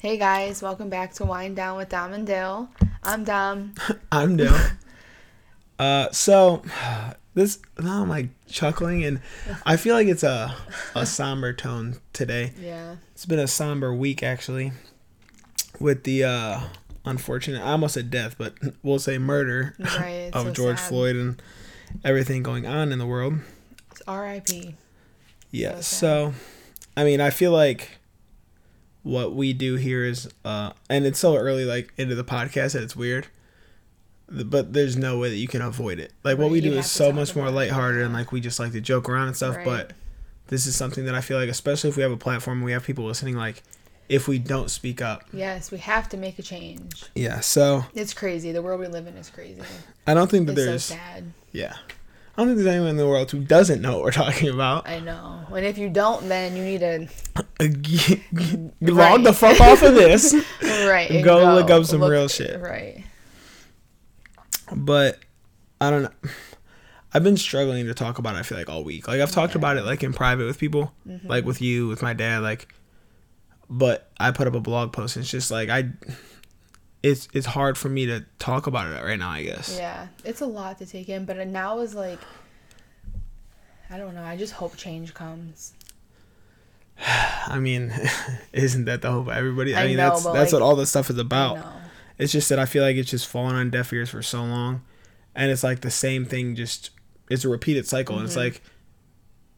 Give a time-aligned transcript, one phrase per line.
[0.00, 2.68] Hey guys, welcome back to Wind Down with Dom and Dale.
[3.02, 3.74] I'm Dom.
[4.12, 4.56] I'm Dale.
[5.80, 6.62] uh, so
[7.34, 9.20] this now I'm like chuckling, and
[9.66, 10.54] I feel like it's a
[10.94, 12.52] a somber tone today.
[12.60, 12.94] Yeah.
[13.10, 14.70] It's been a somber week actually,
[15.80, 16.60] with the uh
[17.04, 18.54] unfortunate, I almost said death, but
[18.84, 20.88] we'll say murder right, of so George sad.
[20.90, 21.42] Floyd and
[22.04, 23.40] everything going on in the world.
[23.90, 24.76] It's R.I.P.
[25.50, 25.80] Yeah.
[25.80, 25.82] So.
[25.82, 26.34] So,
[26.96, 27.98] I mean, I feel like
[29.08, 32.82] what we do here is, uh, and it's so early, like into the podcast that
[32.82, 33.26] it's weird.
[34.30, 36.12] But there's no way that you can avoid it.
[36.22, 38.72] Like what Right, we do is so much more lighthearted, and like we just like
[38.72, 39.56] to joke around and stuff.
[39.56, 39.64] Right.
[39.64, 39.92] But
[40.48, 42.72] this is something that I feel like, especially if we have a platform, and we
[42.72, 43.36] have people listening.
[43.36, 43.62] Like,
[44.10, 47.04] if we don't speak up, Yes, we have to make a change.
[47.14, 47.40] yeah.
[47.40, 48.52] So It's crazy.
[48.52, 49.62] The world we live in is crazy.
[50.06, 51.32] I don't think that It's so there's, sad.
[51.52, 51.76] yeah,
[52.38, 54.88] I don't think there's anyone in the world who doesn't know what we're talking about.
[54.88, 55.40] I know.
[55.52, 57.08] And if you don't, then you need to
[58.80, 60.34] Log the fuck off of this.
[60.62, 62.60] right and Go look up some real shit.
[62.60, 63.02] Right.
[64.74, 65.18] but
[65.80, 66.30] I don't know.
[67.12, 68.38] I've been struggling to talk about it.
[68.38, 69.08] I feel like all week.
[69.08, 71.26] Like I've talked about it like in private with people, Mm-hmm.
[71.26, 72.68] like with you, with my dad, like.
[73.70, 75.16] But I put up a blog post.
[75.16, 75.90] And it's just like I,
[77.10, 79.30] it's it's hard for me to talk about it right now.
[79.30, 79.76] I guess.
[79.78, 82.18] Yeah, it's a lot to take in, but now is like,
[83.90, 84.22] I don't know.
[84.22, 85.72] I just hope change comes.
[87.46, 87.92] I mean,
[88.52, 89.74] isn't that the hope of everybody?
[89.74, 91.64] I, I mean, know, that's that's like, what all this stuff is about.
[92.18, 94.82] It's just that I feel like it's just fallen on deaf ears for so long,
[95.34, 96.56] and it's like the same thing.
[96.56, 96.90] Just
[97.30, 98.16] it's a repeated cycle.
[98.16, 98.40] And it's Mm-hmm.
[98.42, 98.62] like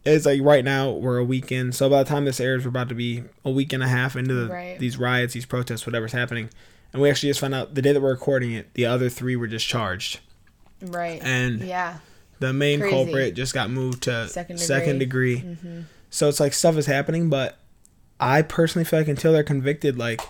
[0.05, 1.75] it's like right now we're a weekend.
[1.75, 4.17] So by the time this airs, we're about to be a week and a half
[4.17, 4.79] into the, Right.
[4.79, 6.49] these riots, these protests, whatever's happening.
[6.93, 9.37] And we actually just found out the day that we're recording it, the other three
[9.37, 10.21] were just charged.
[10.83, 11.21] Right.
[11.23, 11.99] And yeah.
[12.41, 12.95] the main Crazy.
[12.95, 15.37] culprit just got moved to Second second degree.
[15.37, 15.55] degree.
[15.55, 15.81] Mm-hmm.
[16.11, 17.59] So it's like stuff is happening, but
[18.19, 20.21] I personally feel like until they're convicted, like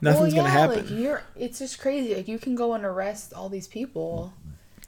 [0.00, 0.86] nothing's well, gonna happen.
[0.86, 2.14] Like you're, it's just crazy.
[2.14, 4.32] Like you can go and arrest all these people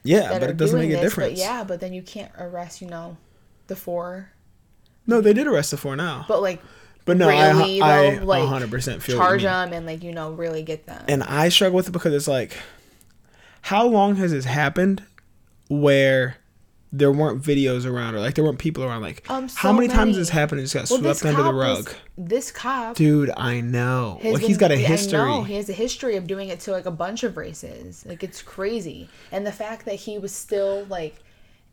[0.03, 1.33] yeah, but it doesn't make a this, difference.
[1.33, 3.17] but yeah, but then you can't arrest, you know,
[3.67, 4.31] the four.
[5.07, 6.25] No, they did arrest the four now.
[6.27, 6.61] But like
[7.05, 9.71] But no, really, I, I like, 100% feel charge what you mean.
[9.71, 11.05] them and like you know really get them.
[11.09, 12.57] And I struggle with it because it's like,
[13.63, 15.03] how long has this happened
[15.69, 16.37] where
[16.93, 19.03] there weren't videos around or like there weren't people around?
[19.03, 20.13] Like, Um, how so many times many.
[20.19, 21.95] this happened and just got well, swept under the was- rug?
[22.19, 22.97] this cop.
[22.97, 24.21] Dude, I know.
[24.23, 25.19] Like, he's got a history.
[25.21, 28.05] I know, he has a history of doing it to like a bunch of races.
[28.07, 31.17] Like it's crazy, and the fact that he was still like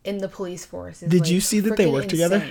[0.04, 1.02] in the police force.
[1.02, 2.42] Is, Did like, you see that they worked together?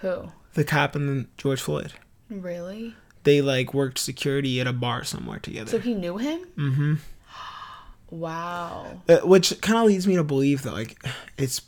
[0.00, 1.92] Who the cop and George Floyd.
[2.28, 2.94] really?
[3.22, 5.70] They like worked security at a bar somewhere together.
[5.70, 6.40] So he knew him.
[6.56, 6.94] mm-hmm.
[8.10, 9.02] Wow.
[9.08, 11.04] Uh, which kind of leads me to believe that like
[11.36, 11.60] it's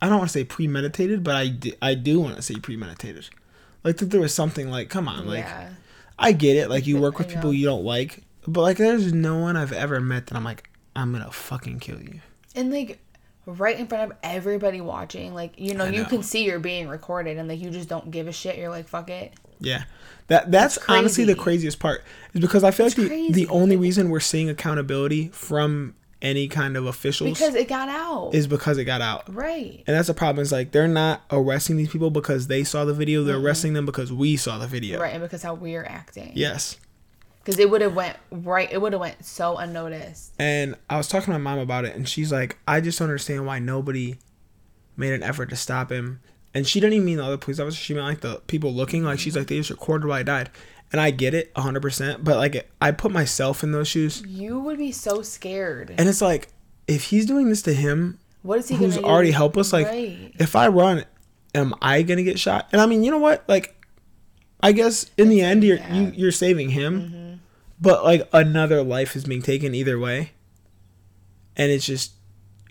[0.00, 3.28] I don't want to say premeditated, but I do, I do want to say premeditated.
[3.84, 5.70] Like that there was something like come on, like yeah.
[6.18, 9.38] I get it, like you work with people you don't like, but like there's no
[9.38, 12.20] one I've ever met that I'm like I'm gonna fucking kill you.
[12.54, 12.98] And like
[13.46, 16.88] right in front of everybody watching, like you know, I you can see you're being
[16.88, 18.56] recorded, and like you just don't give a shit.
[18.58, 19.34] You're like, fuck it.
[19.58, 19.84] Yeah.
[20.28, 23.32] That that's honestly the craziest part is because I feel It's like the, crazy.
[23.32, 28.30] the only reason we're seeing accountability from any kind of officials Because it got out.
[28.32, 29.32] is because it got out.
[29.34, 29.82] right.
[29.86, 30.42] And that's the problem.
[30.42, 33.24] Is like they're not arresting these people because they saw the video.
[33.24, 33.46] They're mm-hmm.
[33.46, 35.00] arresting them because we saw the video.
[35.00, 36.32] Right, and because how we're acting.
[36.34, 36.78] Yes.
[37.44, 38.70] Because it would have went right.
[38.70, 40.32] It would have went so unnoticed.
[40.38, 43.08] And I was talking to my mom about it, and she's like, "I just don't
[43.08, 44.18] understand why nobody
[44.96, 46.20] made an effort to stop him."
[46.54, 47.78] And she didn't even mean the other police officers.
[47.78, 49.04] She meant like the people looking.
[49.04, 50.50] Like she's like, they just recorded why I died.
[50.92, 52.22] And I get it, hundred percent.
[52.22, 55.94] But like, I put myself in those shoes, You would be so scared.
[55.96, 56.48] and it's like,
[56.86, 59.36] if he's doing this to him, what is he who's already do?
[59.36, 60.32] helpless, like, right.
[60.38, 61.06] if I run,
[61.54, 62.68] am I gonna get shot?
[62.72, 63.42] And I mean, you know what?
[63.48, 63.74] Like,
[64.62, 65.94] I guess in the end, you're yeah.
[65.94, 67.21] you, you're saving him, Mm-hmm.
[67.82, 70.30] But like another life is being taken either way,
[71.56, 72.12] and it's just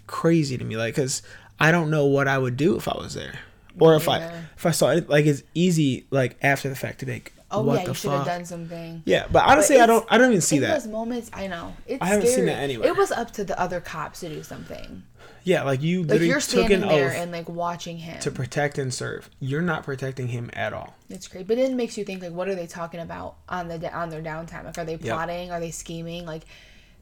[0.08, 0.78] crazy to me.
[0.78, 1.22] Like, cause
[1.60, 3.40] I don't know what I would do if I was there,
[3.78, 4.20] or if I
[4.56, 5.10] if I saw it.
[5.10, 8.26] Like, it's easy like after the fact to like, Oh what yeah, you should have
[8.26, 9.04] done something.
[9.06, 10.06] Yeah, but honestly, I don't.
[10.10, 10.74] I don't even see that.
[10.74, 12.88] those moments, I know it's I haven't seen that anywhere.
[12.88, 15.04] It was up to the other cops to do something.
[15.44, 18.20] Yeah, like you Like you're took standing an there oath and like watching him.
[18.20, 19.30] to protect and serve.
[19.40, 20.96] You're not protecting him at all.
[21.10, 23.92] It's great, but it makes you think like, what are they talking about on the
[23.96, 24.66] on their downtime?
[24.66, 25.52] Like, are they plotting?
[25.52, 26.26] Are they scheming?
[26.26, 26.44] Like,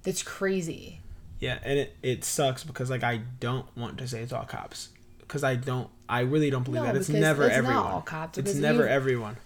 [0.04, 1.02] that's crazy.
[1.40, 4.90] Yeah, and it, it sucks because like I don't want to say it's all cops
[5.20, 7.86] because I don't I really don't believe No, that it's never it's not everyone.
[7.86, 9.38] all cops, It's never everyone.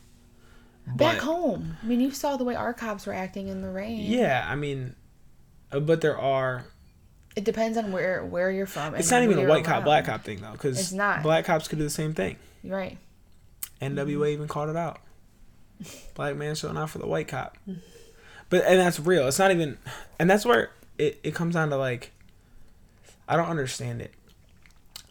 [0.85, 3.69] Back But- home, I mean, you saw the way our cops were acting in the
[3.69, 4.01] rain.
[4.01, 4.95] Yeah, I mean,
[5.71, 6.65] uh, but there are.
[7.35, 8.95] It depends on where where you're from.
[8.95, 11.23] It's not even a white cop black cop thing though, because It's not.
[11.23, 12.37] black cops could do the same thing.
[12.63, 12.97] Right.
[13.81, 14.25] NWA mm-hmm.
[14.25, 14.99] even called it out.
[16.15, 17.57] Black man showing out for the white cop.
[18.49, 19.27] But and that's real.
[19.27, 19.77] It's not even,
[20.19, 22.11] and that's where it, it comes down to like,
[23.27, 24.13] I don't understand it,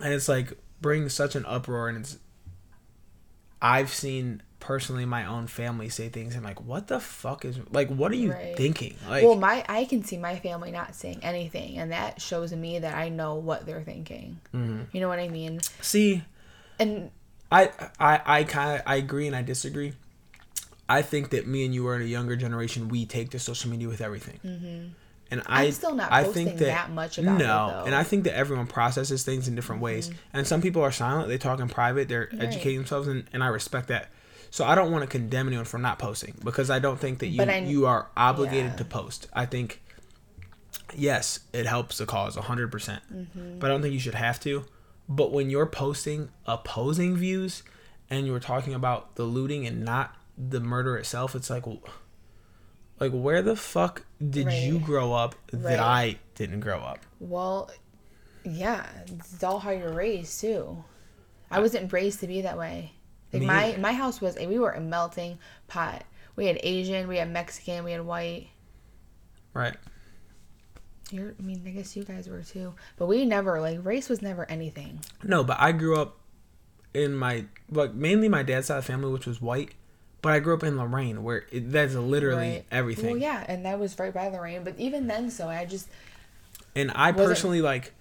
[0.03, 2.19] and it's like brings such an uproar, and it's.
[3.61, 6.37] I've seen personally my own family say things.
[6.37, 7.89] I'm like, what the fuck is like?
[7.89, 8.57] What are you Right.
[8.57, 8.95] thinking?
[9.09, 12.79] Like, well, my I can see my family not saying anything, and that shows me
[12.79, 14.39] that I know what they're thinking.
[14.55, 14.83] Mm-hmm.
[14.93, 15.61] You know what I mean?
[15.81, 16.23] see,
[16.79, 17.11] And
[17.51, 19.95] I I I kind of I agree and I disagree.
[20.89, 22.89] I think that me and you are in a younger generation.
[22.89, 24.89] We take to social media with everything, mm-hmm.
[25.33, 27.47] and I I'm still not I think that, that much about it, no.
[27.75, 27.87] Mm-hmm.
[27.87, 30.11] and I think that everyone processes things in different ways.
[30.33, 33.49] And some people are silent; they talk in private, they're educating themselves, and, and I
[33.49, 34.09] respect that.
[34.53, 37.29] So I don't want to condemn anyone for not posting because I don't think that
[37.29, 38.77] you I- you are obligated yeah.
[38.77, 39.27] to post.
[39.33, 39.83] I think
[40.95, 42.71] yes, it helps the cause 100%.
[42.71, 43.59] percent Mm-hmm.
[43.59, 44.65] But I don't think you should have to.
[45.09, 47.63] But when you're posting opposing views
[48.11, 51.65] and you're talking about the looting and not the murder itself, it's like
[53.01, 55.81] like where the fuck did you grow up that Right.
[55.81, 57.01] I didn't grow up?
[57.21, 57.71] well,
[58.45, 60.85] yeah, it's all how you're raised too.
[61.51, 62.93] I wasn't raised to be that way.
[63.33, 65.39] Like my my house was we were a melting
[65.69, 66.05] pot.
[66.37, 68.49] We had Asian, we had Mexican, we had white.
[69.55, 69.77] Right.
[71.11, 74.23] You're, I mean, I guess you guys were too, but we never like race was
[74.23, 75.01] never anything.
[75.23, 76.19] No, but I grew up
[76.95, 79.73] in my like mainly my dad's side of the family, which was white.
[80.23, 82.65] But I grew up in Lorain, where it, that's literally Right.
[82.71, 83.07] everything.
[83.11, 84.63] Well, yeah, and that was right by Lorain.
[84.63, 85.89] But even then, so I just
[86.77, 87.93] And I personally like,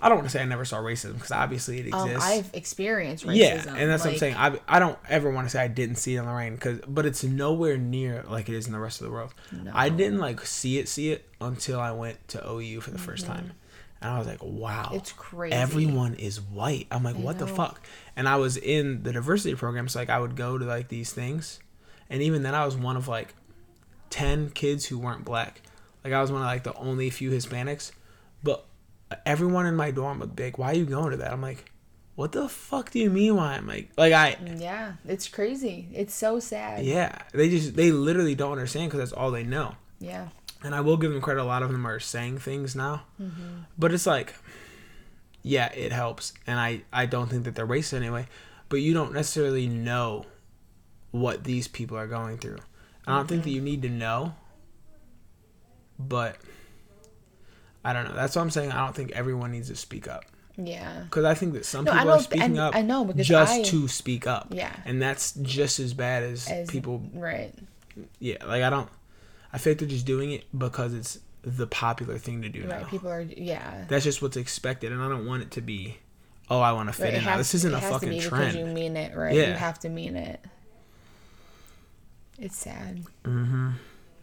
[0.00, 2.30] I don't want to say I never saw racism because obviously it um, exists.
[2.30, 3.36] I've experienced racism.
[3.36, 4.34] yeah, and that's what I'm saying.
[4.36, 7.06] I I don't ever want to say I didn't see it in Lorain because, but
[7.06, 9.34] it's nowhere near like it is in the rest of the world.
[9.72, 13.26] I didn't like see it, see it until I went to OU for the 1st
[13.26, 13.52] time,
[14.00, 14.96] and I was like, wow, Mm-hmm.
[14.96, 15.54] It's crazy.
[15.54, 16.86] Everyone is white.
[16.90, 17.80] I'm like, what the fuck?
[18.16, 21.12] And I was in the diversity program, so like I would go to like these
[21.12, 21.60] things,
[22.10, 23.34] and even then I was one of like
[24.10, 25.62] ten kids who weren't black.
[26.04, 27.92] Like I was one of like the only few Hispanics,
[29.26, 31.70] everyone in my dorm would be like, "Why are you going to that?" I'm like,
[32.14, 33.36] "What the fuck do you mean?
[33.36, 35.88] Why?" I'm like, like I, Yeah, it's crazy.
[35.92, 36.84] It's so sad.
[36.84, 39.76] yeah, they just they literally don't understand because that's all they know.
[39.98, 40.28] Yeah.
[40.64, 41.42] And I will give them credit.
[41.42, 43.62] A lot of them are saying things now, mm-hmm.
[43.76, 44.34] but it's like,
[45.42, 48.26] yeah, it helps, and I I don't think that they're racist anyway,
[48.68, 50.26] but you don't necessarily know
[51.10, 52.58] what these people are going through.
[53.06, 53.50] I don't think mm-hmm.
[53.50, 54.34] that you need to know,
[55.98, 56.36] but
[57.84, 58.14] I don't know.
[58.14, 58.72] That's what I'm saying.
[58.72, 60.24] I don't think everyone needs to speak up
[60.56, 61.02] Yeah.
[61.04, 62.76] because I think that some No, I people are speaking and up.
[62.76, 64.48] I know, because just I- to speak up.
[64.50, 64.74] Yeah.
[64.84, 67.02] and that's just as bad as, As people.
[67.14, 67.52] Right.
[68.20, 68.88] Yeah, like I don't.
[69.52, 72.80] I feel like they're just doing it because it's the popular thing to do Right.
[72.82, 72.86] now.
[72.86, 73.20] People are.
[73.20, 73.84] Yeah.
[73.88, 75.98] That's just what's expected, and I don't want it to be.
[76.48, 77.20] Oh, I want to fit Right, in.
[77.20, 78.56] has- This isn't it a has to fucking be trend.
[78.58, 79.34] You mean it, right?
[79.34, 79.48] Yeah.
[79.48, 80.40] You have to mean it.
[82.38, 83.02] It's sad.
[83.24, 83.70] mm-hmm.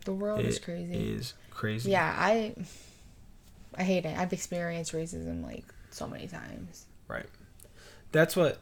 [0.05, 0.93] The world is crazy.
[0.93, 1.91] is crazy.
[1.91, 2.55] Yeah, I.
[3.77, 4.17] I hate it.
[4.17, 6.85] I've experienced racism like so many times.
[7.07, 7.25] Right.
[8.11, 8.59] That's what.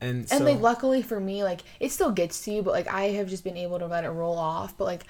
[0.00, 2.88] And, And so, like luckily for me, like it still gets to you, but like
[2.88, 4.76] I have just been able to let it roll off.
[4.76, 5.04] But like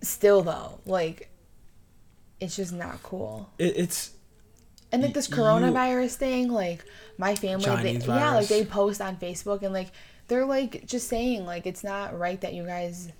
[0.00, 1.30] still though, like
[2.40, 3.50] it's just not cool.
[3.58, 4.12] it, it's
[4.92, 6.84] And like this coronavirus thing, like
[7.18, 9.88] my family, they, yeah, like they post on Facebook and like
[10.28, 13.10] they're like just saying like it's not right that you guys,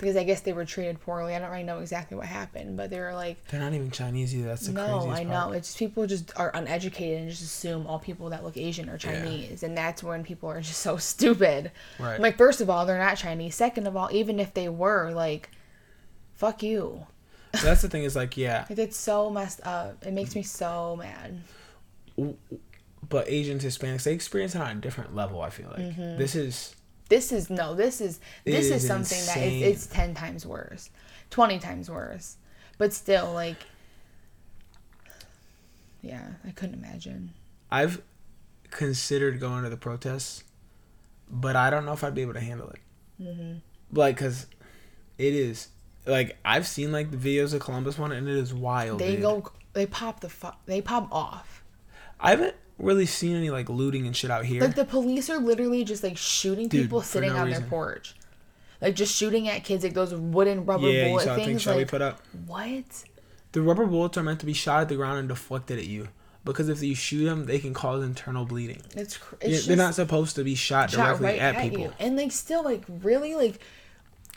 [0.00, 1.34] because I guess they were treated poorly.
[1.36, 4.34] I don't really know exactly what happened, but they were like, they're not even Chinese
[4.34, 4.48] either.
[4.48, 5.26] That's the no, I part.
[5.26, 5.52] know.
[5.52, 9.62] It's people just are uneducated and just assume all people that look Asian are Chinese,
[9.62, 11.70] and that's when people are just so stupid.
[11.98, 12.18] Right.
[12.18, 13.54] Like, first of all, they're not Chinese.
[13.54, 15.50] Second of all, even if they were, like,
[16.34, 17.06] fuck you.
[17.62, 18.04] That's the thing.
[18.04, 20.06] Is like yeah, Like, it's so messed up.
[20.06, 21.40] It makes me so mad.
[23.08, 25.40] but Asians, Hispanics, they experience it on a different level.
[25.42, 26.16] I feel like Mm-hmm.
[26.18, 26.76] this is
[27.10, 27.74] This is no.
[27.74, 29.62] This is this is is something that insane.
[29.64, 30.90] is, it's ten times worse,
[31.28, 32.36] twenty times worse.
[32.78, 33.58] But still, like,
[36.00, 37.32] yeah, I couldn't imagine.
[37.70, 38.00] I've
[38.70, 40.44] considered going to the protests,
[41.28, 42.78] but I don't know if I'd be able to handle it.
[43.20, 43.58] Mm-hmm.
[43.92, 44.46] Like, cause
[45.18, 45.68] it is
[46.06, 49.00] like I've seen like the videos of Columbus one, and it is wild.
[49.00, 49.22] They dude.
[49.22, 51.64] go, they pop the fu- they pop off.
[52.20, 54.60] I haven't really seen any like looting and shit out here.
[54.62, 57.62] Like the police are literally just like shooting Dude, people sitting no on reason.
[57.62, 58.14] their porch,
[58.80, 61.44] like just shooting at kids like those wooden rubber yeah, you bullet saw the thing
[61.46, 61.62] things.
[61.62, 62.20] Shelby Like put up.
[62.46, 63.04] what?
[63.52, 66.08] The rubber bullets are meant to be shot at the ground and deflected at you.
[66.44, 68.80] Because if you shoot them, they can cause internal bleeding.
[68.96, 71.80] It's, cr- Yeah, they're not supposed to be shot, shot directly right at, at, people.
[71.84, 73.60] you, and like still like really like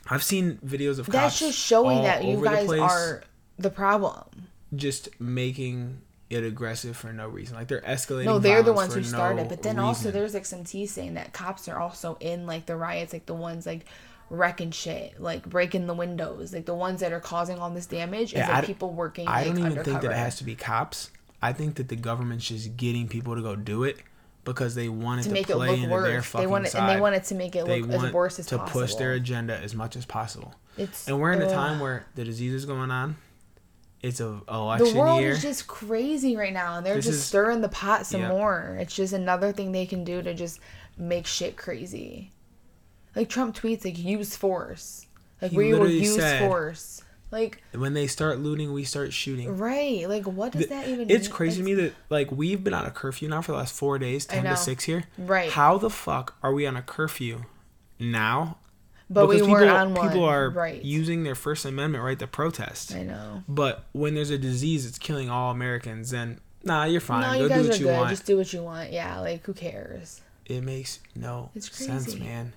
[0.09, 3.23] I've seen videos of that's cops just showing that you guys are
[3.57, 4.47] the problem.
[4.75, 6.01] just making
[6.33, 7.55] it aggressive for no reason.
[7.55, 8.25] Like they're escalating.
[8.25, 9.43] No, they're the ones who started.
[9.43, 12.65] no but then also there's like some tea saying that cops are also in like
[12.65, 13.85] the riots, like the ones like
[14.29, 18.29] wrecking shit, like breaking the windows, like the ones that are causing all this damage
[18.33, 19.27] is Yeah, like I d- people working.
[19.27, 19.91] I like, don't even undercover.
[19.91, 21.11] think that it has to be cops.
[21.41, 23.97] I think that the government's just getting people to go do it
[24.45, 26.25] because they want it to to, make it play look into their worse.
[26.25, 26.79] fucking They want it, side.
[26.89, 28.81] and they want it to make it They look as worse as to possible.
[28.81, 30.53] push their agenda as much as possible.
[30.77, 33.17] It's And we're in a time where the disease is going on.
[34.03, 34.93] It's a oh auctioneer.
[34.93, 38.05] the world is just crazy right now, and they're This just is- stirring the pot
[38.05, 38.29] some Yep.
[38.31, 38.77] more.
[38.79, 40.59] It's just another thing they can do to just
[40.97, 42.31] make shit crazy.
[43.15, 45.07] Like Trump tweets, like use force,
[45.41, 47.01] like He we will use said- force.
[47.31, 49.57] Like when they start looting, we start shooting.
[49.57, 51.09] right, like what does Th- that even?
[51.09, 51.35] It's mean?
[51.35, 53.97] crazy to me that like we've been on a curfew now for the last four
[53.97, 55.05] days, ten to six here.
[55.17, 55.49] Right.
[55.49, 57.45] How the fuck are we on a curfew
[57.99, 58.57] now?
[59.09, 60.07] But we Because weren't on one.
[60.09, 60.83] people are right.
[60.83, 62.95] using their First Amendment right to protest.
[62.95, 63.43] I know.
[63.47, 67.21] But when there's a disease that's killing all Americans, then nah, you're fine.
[67.21, 67.97] no, Go you do guys what are you good.
[67.97, 68.09] want.
[68.09, 68.91] Just do what you want.
[68.91, 70.21] Yeah, like who cares?
[70.45, 72.53] It makes no It's sense, man.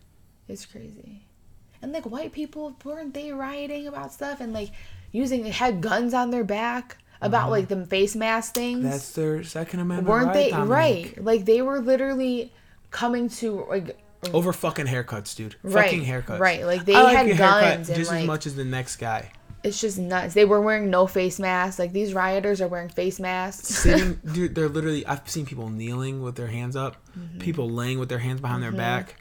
[0.48, 1.22] It's crazy.
[1.82, 4.70] And like white people weren't they rioting about stuff and like
[5.12, 8.80] using had guns on their back about like the face mask things.
[8.80, 8.90] Mm-hmm.
[8.90, 10.70] That's their Second Amendment weren't right, they Dominique.
[11.16, 11.24] right?
[11.24, 12.52] Like they were literally
[12.90, 13.98] coming to like
[14.34, 15.56] Over fucking haircuts, dude.
[15.62, 16.38] Right, Fucking haircuts.
[16.38, 19.30] right, like, they like had guns and, just like- as much as the next guy.
[19.64, 20.34] it's just nuts.
[20.34, 21.78] They were wearing no face masks.
[21.78, 23.68] Like these rioters are wearing face masks.
[23.68, 25.04] Sitting, dude, they're literally.
[25.06, 27.38] I've seen people kneeling with their hands up, Mm-hmm.
[27.38, 29.16] people laying with their hands behind their back,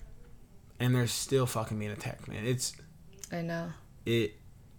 [0.80, 2.46] and they're still fucking being attacked, man.
[2.46, 2.76] It's
[3.32, 3.70] I know.
[4.06, 4.34] it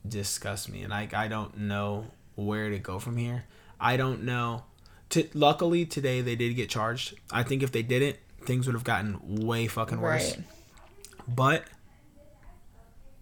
[0.06, 3.44] disgusts me, and I I don't know where to go from here.
[3.80, 4.64] I don't know.
[5.10, 7.14] To, luckily today they did get charged.
[7.32, 8.16] I think if they didn't,
[8.46, 10.36] things would have gotten way fucking worse.
[10.36, 10.44] Right.
[11.28, 11.64] But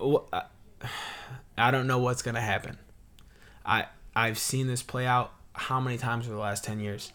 [0.01, 0.37] wh- I-
[0.83, 0.87] uh,
[1.57, 2.79] I don't know what's gonna happen.
[3.65, 7.13] I I've seen this play out how many times over the last ten years,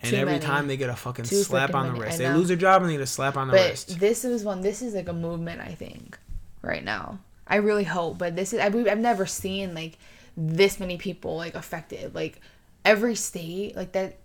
[0.00, 0.44] and Too every many.
[0.44, 2.82] time they get a fucking Too slap on the many, wrist, they lose their job
[2.82, 3.98] and they get a slap on the But wrist.
[3.98, 4.60] this is one.
[4.60, 5.60] This is like a movement.
[5.60, 6.18] I think
[6.62, 7.18] right now.
[7.46, 8.16] I really hope.
[8.18, 8.60] But this is.
[8.60, 9.98] I, I've never seen like
[10.36, 12.14] this many people like affected.
[12.14, 12.40] Like
[12.84, 14.16] every state like that.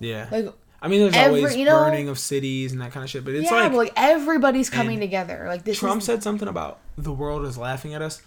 [0.00, 3.04] Yeah, Like I mean, there's every- always you know- burning of cities and that kind
[3.04, 5.44] of shit, but it's yeah, like, but like everybody's coming together.
[5.46, 5.78] Like this.
[5.78, 8.20] Trump is, said something about the world is laughing at us.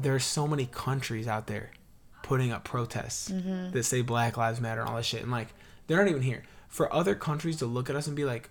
[0.00, 1.70] There's so many countries out there
[2.22, 3.70] putting up protests Mm-hmm.
[3.72, 5.48] that say Black Lives Matter and all this shit, and like
[5.86, 6.42] they're not even here.
[6.68, 8.48] For other countries to look at us and be like,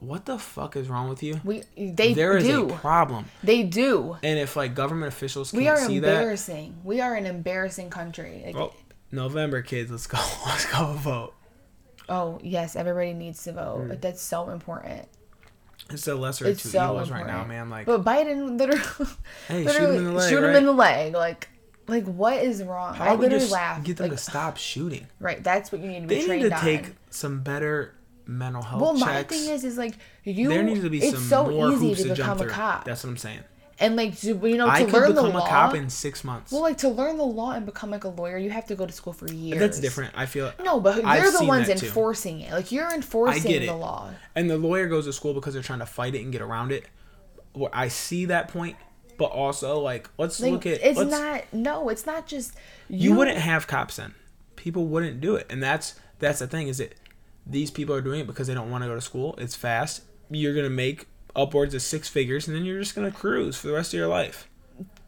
[0.00, 2.68] "What the fuck is wrong with you?" We they There is do.
[2.70, 4.16] a problem, they do.
[4.22, 6.78] and if like government officials can't We are see that, embarrassing.
[6.82, 8.42] We are an embarrassing country.
[8.46, 8.72] Like, oh,
[9.12, 11.34] November, kids, let's go, let's go vote.
[12.08, 13.82] Oh yes, everybody needs to vote.
[13.84, 13.90] Mm.
[13.90, 15.06] Like, that's so important.
[15.90, 17.28] It's the lesser It's two so evils important.
[17.28, 17.70] right now, man.
[17.70, 18.82] Like, But Biden literally,
[19.48, 20.56] Hey, shoot him in the leg, shoot him right?
[20.56, 21.14] in the leg.
[21.14, 21.48] Like,
[21.86, 22.94] like what is wrong?
[22.94, 23.84] how I literally just laughed.
[23.84, 25.06] get them like, to stop shooting?
[25.20, 26.60] right, that's what you need to be They trained need to on.
[26.62, 27.94] take some better
[28.26, 29.06] mental health well, checks.
[29.06, 30.48] my thing is, is like you.
[30.50, 32.50] there needs to be some so more easy hoops to to jump become a through.
[32.52, 33.40] cop, That's what I'm saying.
[33.80, 35.46] And like to, you know to I could learn the become law.
[35.46, 36.50] a cop in six months.
[36.52, 38.86] well, like to learn the law and become like a lawyer, you have to go
[38.86, 39.58] to school for years.
[39.60, 40.14] That's different.
[40.16, 40.52] I feel.
[40.64, 41.72] No, but I've you're the ones too.
[41.86, 42.52] enforcing it.
[42.52, 43.72] Like you're enforcing get the it.
[43.72, 44.10] law.
[44.34, 46.72] And the lawyer goes to school because they're trying to fight it and get around
[46.72, 46.86] it.
[47.54, 48.76] Well, I see that point,
[49.16, 50.80] but also like let's Like look at.
[50.82, 51.44] it's not.
[51.52, 52.54] No, it's not just
[52.88, 54.14] You wouldn't have cops then.
[54.56, 56.94] People wouldn't do it, and that's that's the thing is that
[57.46, 59.34] these people are doing it because they don't want to go to school.
[59.38, 60.02] It's fast.
[60.30, 61.06] You're gonna make
[61.38, 64.08] upwards of six figures, and then you're just gonna cruise for the rest of your
[64.08, 64.48] life.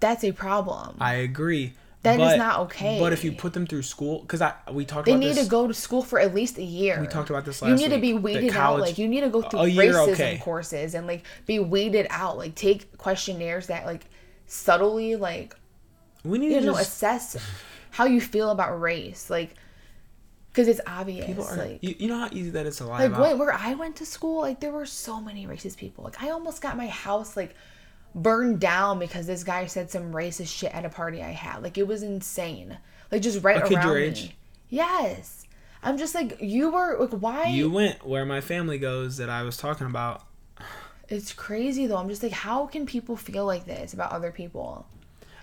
[0.00, 0.96] That's a problem.
[1.00, 1.75] I agree.
[2.02, 2.99] That is but, not okay.
[2.99, 5.44] But if you put them through school, because I we talked about they need this.
[5.44, 6.99] to go to school for at least a year.
[6.99, 7.68] We talked about this last.
[7.68, 7.76] Year.
[7.76, 8.80] You need to be weeded out.
[8.80, 10.40] Like you need to go through year, racism okay.
[10.42, 12.38] courses and like be weeded out.
[12.38, 14.06] Like take questionnaires that like
[14.46, 15.54] subtly like
[16.25, 17.37] we need you to know just assess
[17.90, 19.28] how you feel about race.
[19.28, 19.54] Like
[20.52, 21.26] because it's obvious.
[21.26, 21.57] people are.
[21.57, 23.38] like you, you know how easy that is to lie like about.
[23.38, 26.04] where I went to school, like there were so many racist people.
[26.04, 27.54] Like I almost got my house like
[28.14, 31.62] burned down because this guy said some racist shit at a party I had.
[31.62, 32.78] Like it was insane.
[33.11, 34.02] Like just right A around your me.
[34.02, 34.37] age?
[34.69, 35.47] Yes.
[35.83, 39.42] I'm just like you were like why you went where my family goes that I
[39.45, 40.25] was talking about.
[41.09, 41.97] it's crazy though.
[41.97, 44.87] I'm just like how can people feel like this about other people?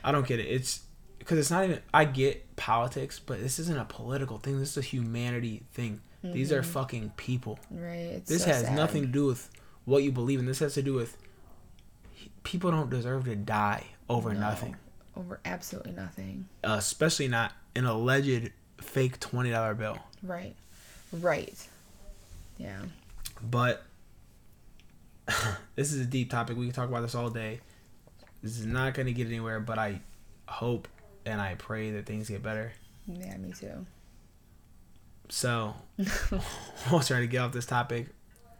[0.04, 0.48] I don't get it.
[0.48, 0.82] It's
[1.28, 1.82] because it's not even.
[1.94, 4.60] I get politics, but this isn't a political thing.
[4.60, 6.00] This is a humanity thing.
[6.24, 7.60] These are fucking people.
[7.70, 7.96] Right.
[7.98, 8.52] It's This Mm-hmm.
[8.52, 8.76] so has sad.
[8.76, 9.50] nothing to do with
[9.86, 10.46] what you believe in.
[10.46, 11.18] This has to do with
[12.44, 14.40] people don't deserve to die over No.
[14.40, 14.76] nothing,
[15.18, 16.48] over absolutely nothing.
[16.64, 19.98] uh, especially not an alleged fake twenty dollar bill.
[20.24, 20.56] Right.
[21.12, 21.56] Right.
[22.58, 22.80] Yeah.
[23.42, 23.84] But
[25.76, 26.58] this is a deep topic.
[26.58, 27.60] We can talk about this all day.
[28.42, 30.02] This is not going to get anywhere, but I
[30.48, 30.88] hope
[31.28, 32.72] and I pray that things get better.
[33.08, 33.86] Yeah, me too.
[35.30, 35.74] So
[36.92, 38.08] we'll try to get off this topic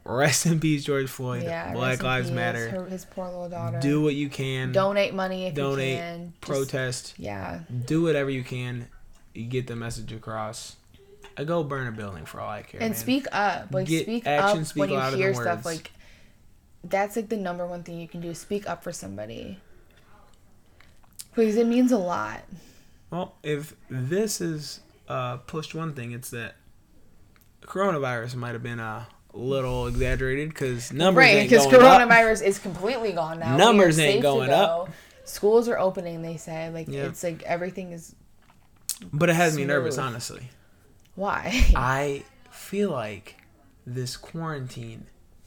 [0.04, 1.42] rest in peace, George Floyd.
[1.42, 2.70] Yeah, Black Lives peace, Matter.
[2.70, 3.78] her- his poor little daughter.
[3.80, 4.72] Do what you can.
[4.72, 6.32] donate money if donate, you can.
[6.40, 7.14] Just- protest.
[7.18, 8.88] yeah, Do whatever you can.
[9.34, 10.76] You get the message across.
[11.36, 12.80] I go burn a building for all I care.
[12.80, 12.98] and man.
[12.98, 13.68] speak up.
[13.70, 15.64] Like Get speak action, up speak when you hear stuff.
[15.64, 15.66] words.
[15.66, 15.92] Like
[16.82, 18.34] that's like the number one thing you can do.
[18.34, 19.58] Speak up for somebody
[21.38, 22.42] because it means a lot.
[23.10, 26.56] Well, if this is uh, pushed one thing, it's that
[27.62, 32.00] coronavirus might have been a little exaggerated because numbers right, ain't going up.
[32.00, 33.56] coronavirus is completely gone now.
[33.56, 34.90] Numbers ain't going up.
[35.24, 36.22] Schools are opening.
[36.22, 37.04] They say like Yeah.
[37.04, 38.14] it's like everything is.
[39.12, 40.50] But it has me nervous, honestly.
[41.14, 41.66] Why?
[41.76, 43.36] I feel like
[43.86, 45.06] this quarantine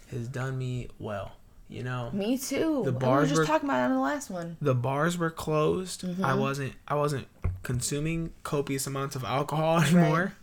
[0.10, 1.34] has done me well.
[1.72, 2.82] You know, Me too.
[2.84, 4.58] The And we bars were just were- talking about it on the last one.
[4.62, 6.02] the bars were closed.
[6.02, 6.24] Mm-hmm.
[6.26, 6.74] I wasn't.
[6.88, 7.28] I wasn't
[7.64, 10.34] consuming copious amounts of alcohol anymore.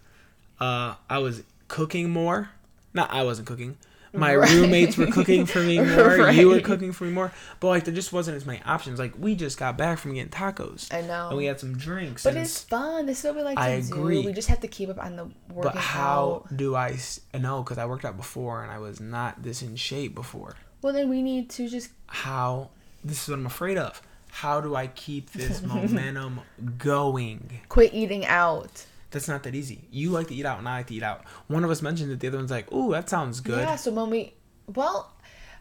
[0.58, 2.50] Uh, I was cooking more.
[2.94, 3.76] Not I wasn't cooking.
[4.14, 4.50] My Right.
[4.50, 6.30] roommates were cooking for me more.
[6.30, 7.30] You were cooking for me more.
[7.60, 8.98] But like there just wasn't as many options.
[8.98, 10.92] Like we just got back from getting tacos.
[10.92, 11.28] I know.
[11.28, 12.24] And we had some drinks.
[12.24, 13.04] But it's fun.
[13.04, 14.00] This is what we like to I do.
[14.02, 16.56] We just have to keep up on the working But how out.
[16.56, 16.96] do I?
[17.38, 17.62] know?
[17.62, 20.54] Because I worked out before and I was not this in shape before.
[20.82, 22.70] Well, then we need to just How?
[23.04, 24.00] This is what I'm afraid of.
[24.30, 26.40] How do I keep this momentum
[26.76, 27.60] going?
[27.68, 28.86] quit eating out.
[29.10, 29.88] That's not that easy.
[29.90, 31.24] You like to eat out and I like to eat out.
[31.46, 33.60] One of us mentioned it, the other one's like, ooh, that sounds good.
[33.60, 33.76] Yeah.
[33.76, 34.34] So when we,
[34.66, 35.10] well,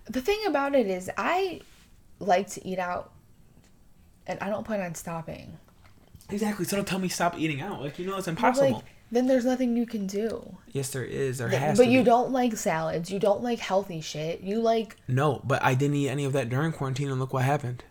[0.10, 1.62] the thing about it is, I
[2.20, 3.12] like to eat out,
[4.26, 5.58] and I don't plan on stopping.
[6.30, 6.66] Exactly.
[6.66, 7.82] So don't tell me stop eating out.
[7.82, 8.72] Like, you know, it's impossible.
[8.72, 10.58] Like, then there's nothing you can do.
[10.72, 11.38] yes, there is.
[11.38, 12.06] There Th- has but you be.
[12.06, 13.10] don't like salads.
[13.12, 14.42] You don't like healthy shit.
[14.42, 17.44] You like, No, but I didn't eat any of that during quarantine and look what
[17.44, 17.84] happened.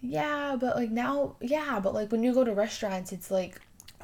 [0.00, 3.60] yeah, but like now, yeah, but like when you go to restaurants, it's like,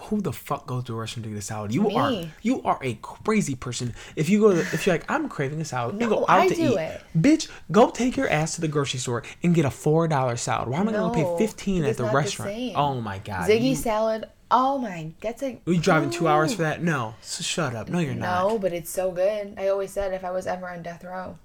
[0.09, 1.75] Who the fuck goes to a restaurant to get a salad?
[1.75, 1.97] You Me.
[1.97, 3.95] are you are a crazy person.
[4.17, 6.41] If you go to if you're like I'm craving a salad, you No, go out
[6.41, 6.79] I to do eat.
[6.79, 7.03] it.
[7.17, 10.69] Bitch, go take your ass to the grocery store and get a four dollar salad.
[10.69, 12.51] Why am I gonna pay fifteen at the the restaurant?
[12.51, 12.77] same.
[12.77, 13.49] oh my god.
[13.51, 14.27] Ziggy you, salad.
[14.51, 15.61] Oh my, that's a.
[15.67, 16.65] are you driving two hours for oh.
[16.67, 16.83] that?
[16.83, 17.15] No.
[17.21, 17.89] So shut up.
[17.89, 18.49] No, you're not.
[18.49, 19.55] No, but it's so good.
[19.57, 21.39] I always said if I was ever on death row,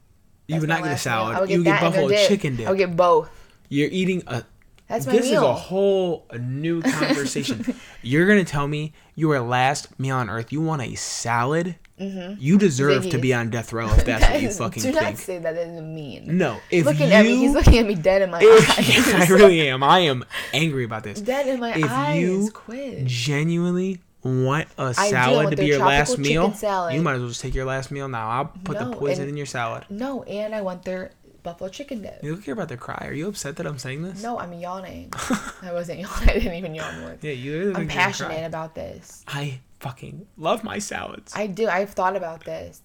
[0.47, 1.35] you would not get a salad.
[1.35, 2.27] I would get you would that get and buffalo go dip.
[2.27, 2.67] chicken dip.
[2.67, 3.29] I would get both.
[3.69, 4.43] You're eating a
[4.87, 5.43] That's my this meal.
[5.43, 7.75] is a whole new conversation.
[8.01, 11.75] You're gonna tell me your last meal on earth, you want a salad?
[11.99, 12.35] Mm-hmm.
[12.39, 15.17] You deserve to be on death row if that's what you fucking do not think.
[15.19, 16.37] say that isn't mean.
[16.37, 18.79] No, if looking you, at me, he's looking at me dead in my if,
[19.17, 19.29] eyes.
[19.31, 19.81] I really am.
[19.81, 21.21] I am angry about this.
[21.21, 22.21] dead in my if eyes.
[22.21, 23.05] you Quit.
[23.05, 26.95] Genuinely want a salad to be your last meal, salad.
[26.95, 28.27] you might as well just take your last meal now.
[28.29, 29.85] I'll put No, the poison and- in your salad.
[29.89, 31.11] No, and I want their
[31.45, 32.19] buffalo chicken dip.
[32.21, 32.99] You look here about to cry.
[33.03, 34.21] Are you upset that I'm saying this?
[34.21, 35.13] No, I'm yawning.
[35.61, 36.29] I wasn't yawning.
[36.29, 37.23] I didn't even yawn once.
[37.23, 37.69] Yeah, you.
[37.69, 39.23] I'm think you're gonna passionate about this.
[39.27, 41.33] I fucking love my salads.
[41.35, 41.69] I do.
[41.69, 42.81] I've thought about this.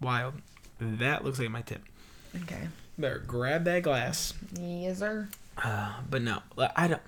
[0.00, 0.34] Wild.
[0.80, 1.82] That looks like my tip.
[2.42, 2.68] Okay.
[2.98, 4.34] Better grab that glass.
[4.58, 5.28] Yes, sir.
[5.62, 6.42] Uh, but no,
[6.76, 7.02] I don't.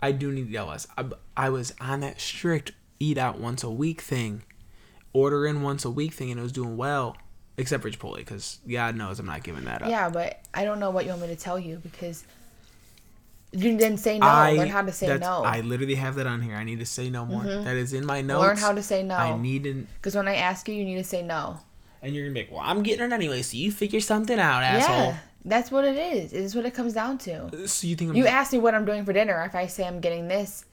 [0.00, 0.86] I do need the less.
[0.96, 4.42] I, I was on that strict eat out once a week thing,
[5.12, 7.16] order in once a week thing, and it was doing well,
[7.58, 9.88] except for Chipotle, because God knows I'm not giving that up.
[9.88, 12.24] Yeah, but I don't know what you want me to tell you because
[13.52, 14.26] you didn't say no.
[14.26, 15.14] I Learn how to say no.
[15.14, 15.46] Mm-hmm.
[15.46, 16.56] I literally have that on here.
[16.56, 17.42] I need to say no more.
[17.44, 18.42] That is in my notes.
[18.42, 19.16] Learn how to say no.
[19.16, 21.58] I need to, Because when I ask you, you need to say no.
[22.02, 24.62] and you're gonna be like, "Well, I'm getting it anyway, so you figure something out,
[24.62, 26.32] asshole." Yeah, that's what it is.
[26.32, 27.66] It's what it comes down to.
[27.66, 29.42] So you think I'm You ask me what I'm doing for dinner.
[29.44, 30.64] If I say I'm getting this,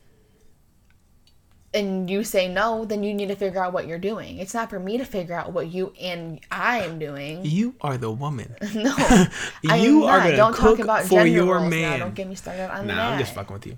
[1.74, 4.38] and you say no, then you need to figure out what you're doing.
[4.38, 7.44] It's not for me to figure out what you and I am doing.
[7.46, 8.56] you are the woman.
[8.76, 8.96] No,
[9.76, 11.70] You are gonna Don't cook talk about for gender your roles now.
[11.70, 12.00] man.
[12.00, 13.12] Don't get me started on Nah, that.
[13.14, 13.78] I'm just fucking with you.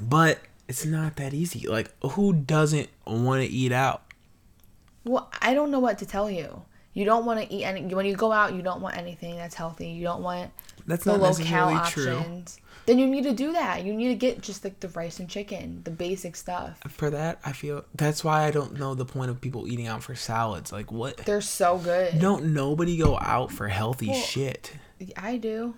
[0.00, 1.66] But it's not that easy.
[1.68, 4.02] Like, who doesn't want to eat out?
[5.04, 6.62] Well, I don't know what to tell you.
[6.92, 7.82] You don't want to eat any.
[7.94, 9.88] When you go out, you don't want anything that's healthy.
[9.90, 10.50] You don't want
[10.86, 12.42] That's the not locale necessarily true.
[12.86, 13.84] Then you need to do that.
[13.84, 16.78] You need to get just like the rice and chicken, the basic stuff.
[16.88, 20.02] For that, I feel that's why I don't know the point of people eating out
[20.04, 20.70] for salads.
[20.72, 21.16] Like, what?
[21.18, 22.18] They're so good.
[22.20, 24.72] Don't nobody go out for healthy Well- shit.
[25.16, 25.74] I do.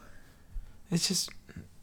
[0.90, 1.30] It's just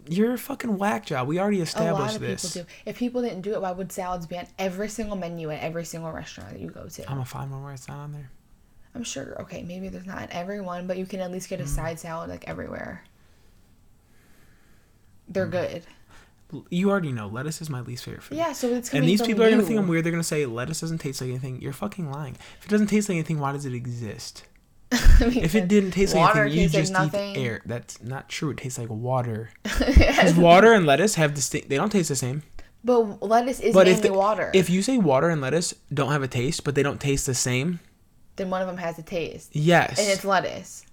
[0.07, 1.27] you're a fucking whack job.
[1.27, 2.53] We already A lot established of this.
[2.53, 2.73] people do.
[2.85, 5.83] If people didn't do it, why would salads be on every single menu at every
[5.85, 7.01] single restaurant that you go to?
[7.09, 8.29] I'm gonna find one where it's not on there.
[8.93, 9.41] I'm sure.
[9.41, 11.49] Okay, maybe there's not in everyone, but you can at least Mm.
[11.49, 13.03] get a side salad like everywhere.
[15.27, 15.51] They're Mm.
[15.51, 15.83] good.
[16.69, 18.37] You already know lettuce is my least favorite food.
[18.37, 19.79] Yeah, so it's And these people are gonna think.
[19.79, 20.05] I'm weird.
[20.05, 21.59] They're gonna say lettuce doesn't taste like anything.
[21.61, 22.37] You're fucking lying.
[22.59, 24.43] If it doesn't taste like anything, why does it exist?
[25.19, 27.61] If it didn't taste like anything, you tastes like just eat air.
[27.65, 28.51] That's not true.
[28.51, 29.49] It tastes like water.
[29.63, 31.69] Because water and lettuce have distinct.
[31.69, 32.43] They don't taste the same.
[32.83, 34.51] But lettuce is But mainly if the, water.
[34.53, 37.33] if you say water and lettuce don't have a taste, but they don't taste the
[37.33, 37.79] same,
[38.35, 39.97] then one of them has a taste, Yes.
[39.99, 40.84] and it's lettuce.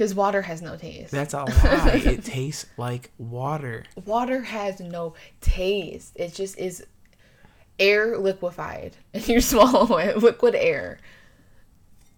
[0.00, 1.10] Because water has no taste.
[1.10, 2.00] That's a lie.
[2.06, 3.84] it tastes like water.
[4.06, 6.12] water has no taste.
[6.14, 6.86] It just is
[7.78, 10.16] air liquefied, and you swallow it.
[10.22, 10.96] Liquid air.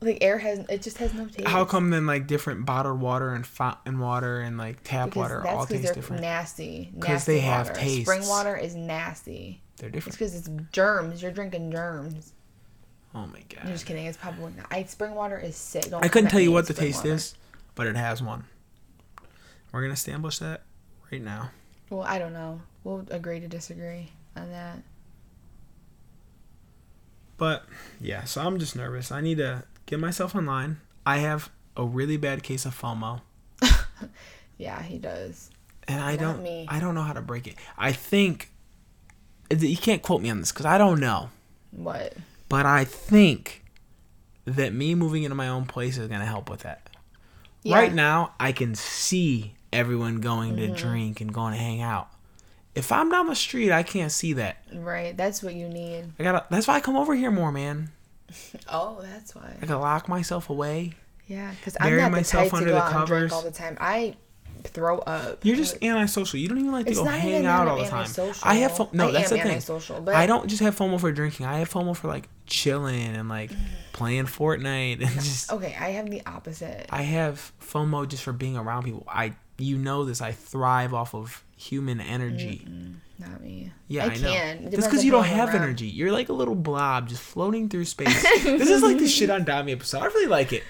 [0.01, 1.49] Like air has, it just has no taste.
[1.49, 5.45] How come then like different bottled water and fountain water and like tap Because water
[5.49, 6.23] all because taste they're different?
[6.23, 6.92] nasty.
[7.01, 7.81] 'Cause Nasty they have water.
[7.81, 8.03] tastes.
[8.09, 9.61] Spring water is nasty.
[9.79, 10.14] They're different.
[10.14, 11.21] It's because it's germs.
[11.21, 12.33] You're drinking germs.
[13.12, 13.62] Oh my god.
[13.64, 14.07] I'm just kidding.
[14.07, 14.66] It's probably not.
[14.71, 15.90] I, spring water is sick.
[15.90, 17.14] Don't I couldn't tell you what the taste water.
[17.14, 17.35] is,
[17.75, 18.45] but it has one.
[19.73, 20.63] We're gonna establish that
[21.11, 21.51] right now.
[21.91, 22.61] Well, I don't know.
[22.85, 24.79] We'll agree to disagree on that.
[27.37, 27.65] But
[28.01, 29.11] yeah, so I'm just nervous.
[29.11, 30.79] I need to get myself online.
[31.05, 33.23] I have a really bad case of FOMO,
[34.59, 35.51] Yeah, he does.
[35.89, 36.43] and I Not don't.
[36.43, 36.67] me.
[36.69, 37.55] I don't know how to break it.
[37.77, 38.51] I think
[39.51, 41.31] you can't quote me on this because I don't know.
[41.73, 42.15] What?
[42.49, 43.65] But I think
[44.45, 46.82] that me moving into my own place is gonna help with that.
[47.62, 47.77] Yeah.
[47.79, 50.75] Right now, I can see everyone going Mm-hmm.
[50.75, 52.09] to drink and going to hang out.
[52.75, 54.64] If I'm down the street, I can't see that.
[54.72, 55.16] Right.
[55.16, 56.07] That's what you need.
[56.18, 56.46] I gotta.
[56.51, 57.90] That's why I come over here more, man.
[58.68, 59.55] Oh, that's why.
[59.61, 60.94] I gotta lock myself away.
[61.27, 63.33] Yeah, because I'm not the type to under go the out and drink covers.
[63.33, 63.77] all the time.
[63.79, 64.16] I
[64.64, 65.44] throw up.
[65.44, 66.38] You're just antisocial.
[66.38, 68.09] You don't even like to go hang out all the time.
[68.42, 69.09] I have fo- no.
[69.09, 70.05] I that's the thing.
[70.05, 71.46] but- I don't just have FOMO for drinking.
[71.46, 73.51] I have FOMO for like chilling and like
[73.92, 75.53] playing Fortnite and just.
[75.53, 76.87] Okay, I have the opposite.
[76.90, 79.05] I have FOMO just for being around people.
[79.09, 80.20] I you know this.
[80.20, 82.66] I thrive off of human energy.
[83.18, 83.72] Not me.
[83.87, 84.70] Yeah, I, I, know.
[84.70, 85.62] That's because you don't have around.
[85.62, 85.87] energy.
[85.87, 88.22] You're like a little blob just floating through space.
[88.42, 90.03] this is like the shit on Dami episode.
[90.03, 90.64] I really like it.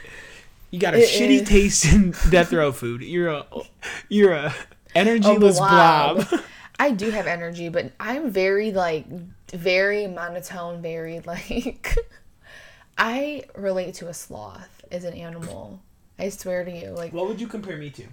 [0.73, 1.49] You got a It shitty is.
[1.49, 3.03] taste in death row food.
[3.03, 3.47] You're a
[4.09, 4.47] you're a
[4.95, 6.27] A energyless oh, blob.
[6.81, 9.07] I do have energy, but I'm very like
[9.53, 11.95] very monotone, very like
[12.99, 15.81] I relate to a sloth as an animal.
[16.19, 18.05] I swear to you, like What would you compare me to?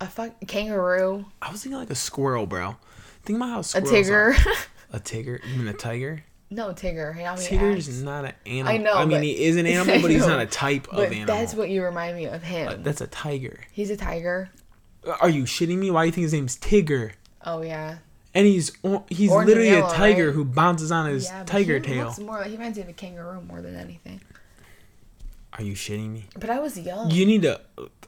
[0.00, 2.76] a fuck kangaroo, I was thinking like a squirrel, bro.
[3.22, 4.46] Think about how a squirrels tigger.
[4.46, 4.52] Are.
[4.92, 5.40] A tigger?
[5.48, 6.22] You mean a tiger?
[6.50, 7.14] No, tigger.
[7.14, 8.72] Hey, I'm Tigger is not an animal.
[8.72, 11.10] I know, I mean, but- he is an animal, but he's not a type of
[11.12, 11.26] animal.
[11.26, 12.82] that's what you remind me of him.
[12.82, 13.60] That's a tiger.
[13.72, 14.50] He's a tiger.
[15.20, 15.90] Are you shitting me?
[15.90, 17.12] Why do you think his name's Tigger?
[17.44, 17.98] Oh yeah.
[18.34, 18.72] And he's
[19.08, 20.34] he's Orange literally yellow, a tiger right?
[20.34, 22.06] who bounces on his Yeah, tiger tail.
[22.06, 24.20] Looks more like, he reminds me of a kangaroo more than anything.
[25.54, 26.24] Are you shitting me?
[26.38, 27.10] But I was young.
[27.10, 27.60] You need to.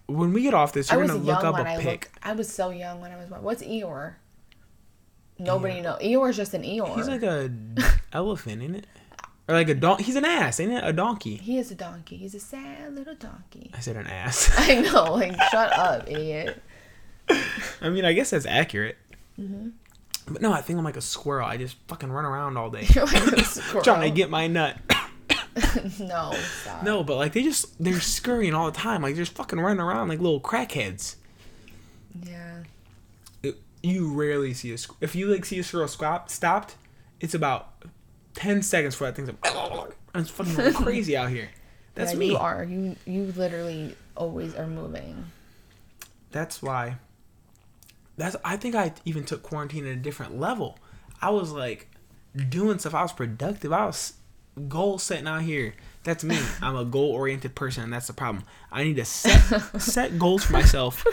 [0.07, 1.77] When we get off this, I you're was gonna young look up when a I
[1.79, 1.87] pic.
[1.87, 2.11] look.
[2.23, 3.29] I was so young when I was.
[3.29, 3.43] Born.
[3.43, 4.15] What's Eeyore?
[5.39, 5.97] Nobody know.
[6.03, 6.97] Eeyore's just an Eeyore.
[6.97, 7.51] He's like a
[8.13, 8.87] elephant, ain't it?
[9.47, 9.99] Or like a don.
[9.99, 10.83] He's an ass, ain't it?
[10.85, 11.37] A donkey.
[11.37, 12.17] he is a donkey.
[12.17, 13.71] He's a sad little donkey.
[13.73, 14.53] I said an ass.
[14.59, 15.05] I know.
[15.19, 16.63] Like, shut up, idiot.
[17.81, 18.97] I mean, I guess that's accurate.
[19.39, 19.71] Mm-hmm.
[20.33, 21.47] But no, I think I'm like a squirrel.
[21.47, 24.77] I just fucking run around all day You're like a trying to get my nut.
[25.99, 26.83] no, stop.
[26.83, 29.03] No, but like they just they're scurrying all the time.
[29.03, 31.17] Like they're just fucking running around like little crackheads.
[32.23, 32.63] Yeah.
[33.83, 36.77] You rarely see a squ- if you like see a squirrel squat, stopped,
[37.21, 37.85] it's about
[38.35, 41.49] ten seconds for that thing's like it's fucking crazy out here.
[41.95, 42.27] That's yeah, me.
[42.29, 42.65] You are.
[42.65, 45.27] You you literally always are moving.
[46.31, 46.97] That's why.
[48.17, 50.79] That's I think I even took quarantine at a different level.
[51.21, 51.89] I was like
[52.49, 52.95] doing stuff.
[52.95, 53.73] I was productive.
[53.73, 54.15] I was
[54.69, 55.75] goal setting out here.
[56.05, 56.39] That's me.
[56.63, 58.45] I'm a goal oriented person, and that's the problem.
[58.73, 61.05] I need to set set goals for myself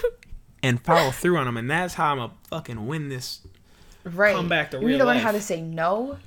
[0.65, 3.41] and follow through on them, and that's how I'm a fucking win this.
[4.03, 4.35] Right.
[4.35, 6.17] Come back to you need real to learn how to say no,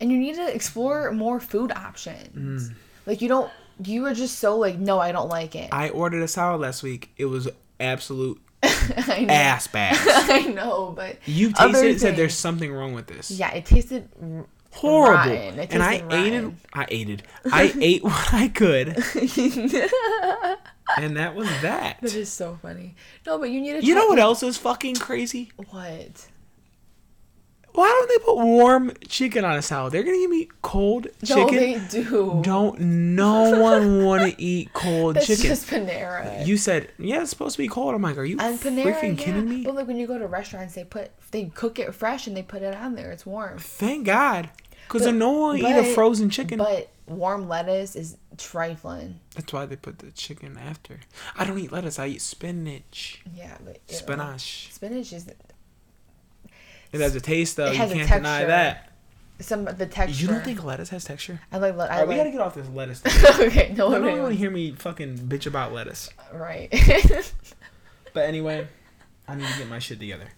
[0.00, 2.70] and you need to explore more food options.
[2.70, 2.74] Mm.
[3.06, 3.50] Like you don't.
[3.84, 5.70] You were just so like, no, I don't like it.
[5.72, 7.10] I ordered a salad last week.
[7.16, 7.48] It was
[7.80, 9.98] absolute ass bags.
[10.06, 13.32] I know, but You tasted it and said there's something wrong with this.
[13.32, 14.08] Yeah, it tasted
[14.70, 15.16] horrible.
[15.34, 15.58] rotten.
[15.58, 16.52] It and I ate it.
[16.72, 17.22] I ate it.
[17.52, 18.96] I ate what I could.
[20.96, 21.98] And that was that.
[22.00, 22.94] That is so funny.
[23.26, 23.84] No, but you need to.
[23.86, 25.52] You know what else is fucking crazy?
[25.70, 26.28] What?
[27.74, 29.92] Why don't they put warm chicken on a salad?
[29.92, 31.46] They're gonna give me cold chicken.
[31.46, 32.40] No, they do.
[32.44, 35.46] Don't no one want to eat cold That's chicken.
[35.46, 36.46] just Panera.
[36.46, 37.96] You said yeah, it's supposed to be cold.
[37.96, 39.24] I'm like, are you and Panera, freaking yeah.
[39.24, 39.64] kidding me?
[39.64, 42.44] But like when you go to restaurants, they put they cook it fresh and they
[42.44, 43.10] put it on there.
[43.10, 43.58] It's warm.
[43.58, 44.50] Thank God,
[44.86, 46.58] because no one eat a frozen chicken.
[46.58, 49.20] But warm lettuce is trifling.
[49.34, 51.00] That's why they put the chicken after.
[51.36, 51.98] I don't eat lettuce.
[51.98, 54.68] I eat spinach, Yeah, but spinach.
[54.72, 55.26] Spinach is
[56.92, 57.66] It has a taste though.
[57.66, 58.46] It has a can't deny texture.
[58.48, 58.92] that.
[59.40, 60.22] some of the texture.
[60.22, 61.40] You don't think lettuce has texture?
[61.52, 61.76] I like.
[61.76, 61.92] lettuce.
[61.96, 63.02] I Alright, we gotta get off this lettuce.
[63.40, 66.10] Okay, no I one don't want to hear me fucking bitch about lettuce.
[66.32, 66.68] right.
[68.12, 68.68] But anyway,
[69.26, 70.28] I need to get my shit together.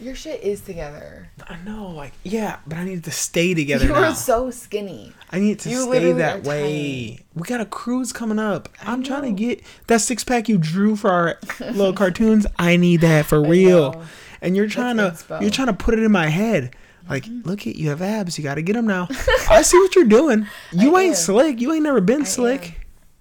[0.00, 1.30] Your shit is together.
[1.46, 4.10] I know, like yeah, but I need to stay together You now.
[4.10, 5.12] are so skinny.
[5.30, 6.62] I need to You stay that way.
[6.62, 7.20] tiny.
[7.34, 8.70] We got a cruise coming up.
[8.82, 12.46] I I'm trying to get that six pack you drew for our little cartoons.
[12.58, 13.92] I need that for real.
[13.92, 14.02] know.
[14.40, 15.42] And you're trying to inspo.
[15.42, 16.74] you're trying to put it in my head.
[17.08, 17.46] Like, mm-hmm.
[17.46, 18.38] look at you have abs.
[18.38, 19.08] You got to get them now.
[19.50, 20.46] I see what you're doing.
[20.72, 21.16] You I ain't am.
[21.16, 21.60] slick.
[21.60, 22.68] You ain't never been I slick.
[22.68, 22.74] am.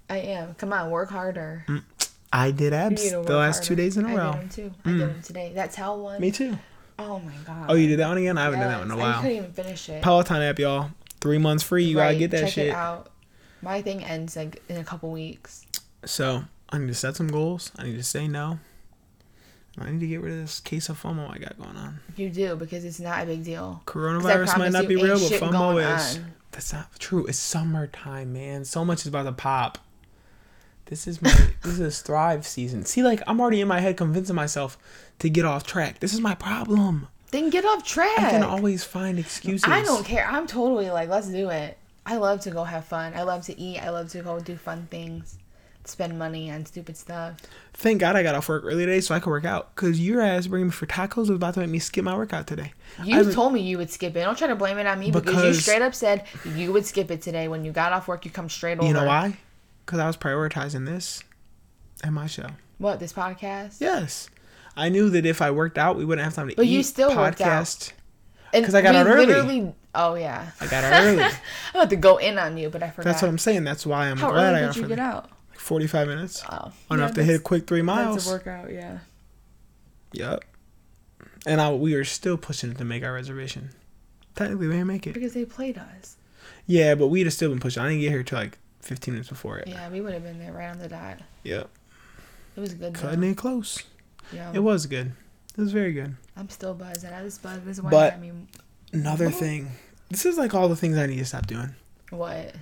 [0.09, 0.53] I am.
[0.55, 1.65] Come on, work harder.
[1.67, 1.83] Mm,
[2.31, 4.29] I did abs the last two days in a row.
[4.29, 4.73] I did them too.
[4.85, 4.99] I did mm.
[4.99, 5.51] them today.
[5.55, 6.21] That towel one.
[6.21, 6.57] Me too.
[6.99, 7.65] Oh my god.
[7.69, 8.37] Oh, you did that one again?
[8.37, 9.19] I haven't done that one in a while.
[9.19, 10.01] I couldn't even finish it.
[10.01, 10.91] Peloton app, y'all.
[11.21, 11.85] Three months free.
[11.85, 12.67] You gotta get that check shit.
[12.67, 13.09] It out.
[13.61, 15.65] My thing ends like in a couple weeks.
[16.05, 17.71] So I need to set some goals.
[17.77, 18.59] I need to say no.
[19.77, 21.99] I need to get rid of this case of FOMO I got going on.
[22.17, 23.81] You do because it's not a big deal.
[23.85, 26.17] Coronavirus might not be real, but FOMO is.
[26.17, 26.33] on.
[26.51, 27.25] That's not true.
[27.27, 28.65] It's summertime, man.
[28.65, 29.77] So much is about to pop.
[30.85, 31.31] This is my
[31.63, 32.83] this is thrive season.
[32.83, 34.77] See, like I'm already in my head convincing myself
[35.19, 35.99] to get off track.
[35.99, 37.07] This is my problem.
[37.31, 38.17] Then get off track.
[38.19, 39.69] I can always find excuses.
[39.69, 40.25] I don't care.
[40.27, 41.77] I'm totally like, let's do it.
[42.05, 43.13] I love to go have fun.
[43.13, 43.79] I love to eat.
[43.79, 45.37] I love to go do fun things.
[45.85, 47.37] Spend money on stupid stuff.
[47.73, 49.75] Thank God I got off work early today so I could work out.
[49.75, 52.47] Cause your ass bringing me for tacos was about to make me skip my workout
[52.47, 52.73] today.
[53.03, 54.19] You I- told me you would skip it.
[54.21, 57.11] Don't try to blame it on me because, you straight up said you would skip
[57.11, 57.47] it today.
[57.47, 58.87] When you got off work, you come straight over.
[58.87, 59.37] You know why?
[59.85, 61.23] Because I was prioritizing this
[62.03, 62.47] and my show.
[62.77, 63.81] What this podcast?
[63.81, 64.29] Yes.
[64.79, 66.67] I knew that if I worked out, we wouldn't have time to But eat.
[66.67, 67.65] But you still worked out.
[67.65, 67.91] podcast.
[68.53, 69.25] And 'Cause I got out early.
[69.27, 70.51] Literally, oh yeah.
[70.59, 71.21] I got out early.
[71.23, 71.31] I'm
[71.75, 73.05] about to go in on you, but I forgot.
[73.11, 73.63] That's what I'm saying.
[73.63, 75.29] That's why I'm How glad I early got did you get out?
[75.51, 76.43] Like 45 minutes.
[76.51, 78.15] Oh, Enough yeah, to hit a quick three miles.
[78.15, 78.99] That's a workout, yeah.
[80.13, 80.43] Yep.
[81.45, 83.69] And I, we were still pushing to make our reservation.
[84.35, 85.13] Technically, we didn't make it.
[85.13, 86.17] Because they played us.
[86.65, 87.83] Yeah, but we'd have still been pushing.
[87.83, 89.67] I didn't get here till like 15 minutes before it.
[89.67, 91.19] Yeah, we would have been there right on the dot.
[91.43, 91.69] Yep.
[92.55, 92.93] It was good.
[92.95, 93.27] Cutting Though.
[93.27, 93.83] it close.
[94.33, 95.11] Yeah, It was good.
[95.57, 96.15] It was very good.
[96.37, 97.11] I'm still buzzing.
[97.11, 97.65] I just buzzed.
[97.65, 98.47] This is why But- I mean,
[98.93, 99.35] Another What?
[99.39, 99.71] thing.
[100.09, 101.75] This is like all the things I need to stop doing.
[102.09, 102.55] what?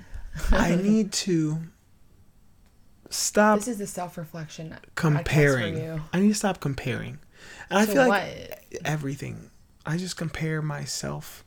[0.51, 1.59] I need to
[3.09, 4.75] stop This is the self reflection.
[4.95, 5.77] comparing.
[5.77, 6.01] you.
[6.13, 7.19] I need to stop comparing.
[7.69, 8.21] And I So feel what?
[8.23, 9.49] like everything.
[9.85, 11.45] I just compare myself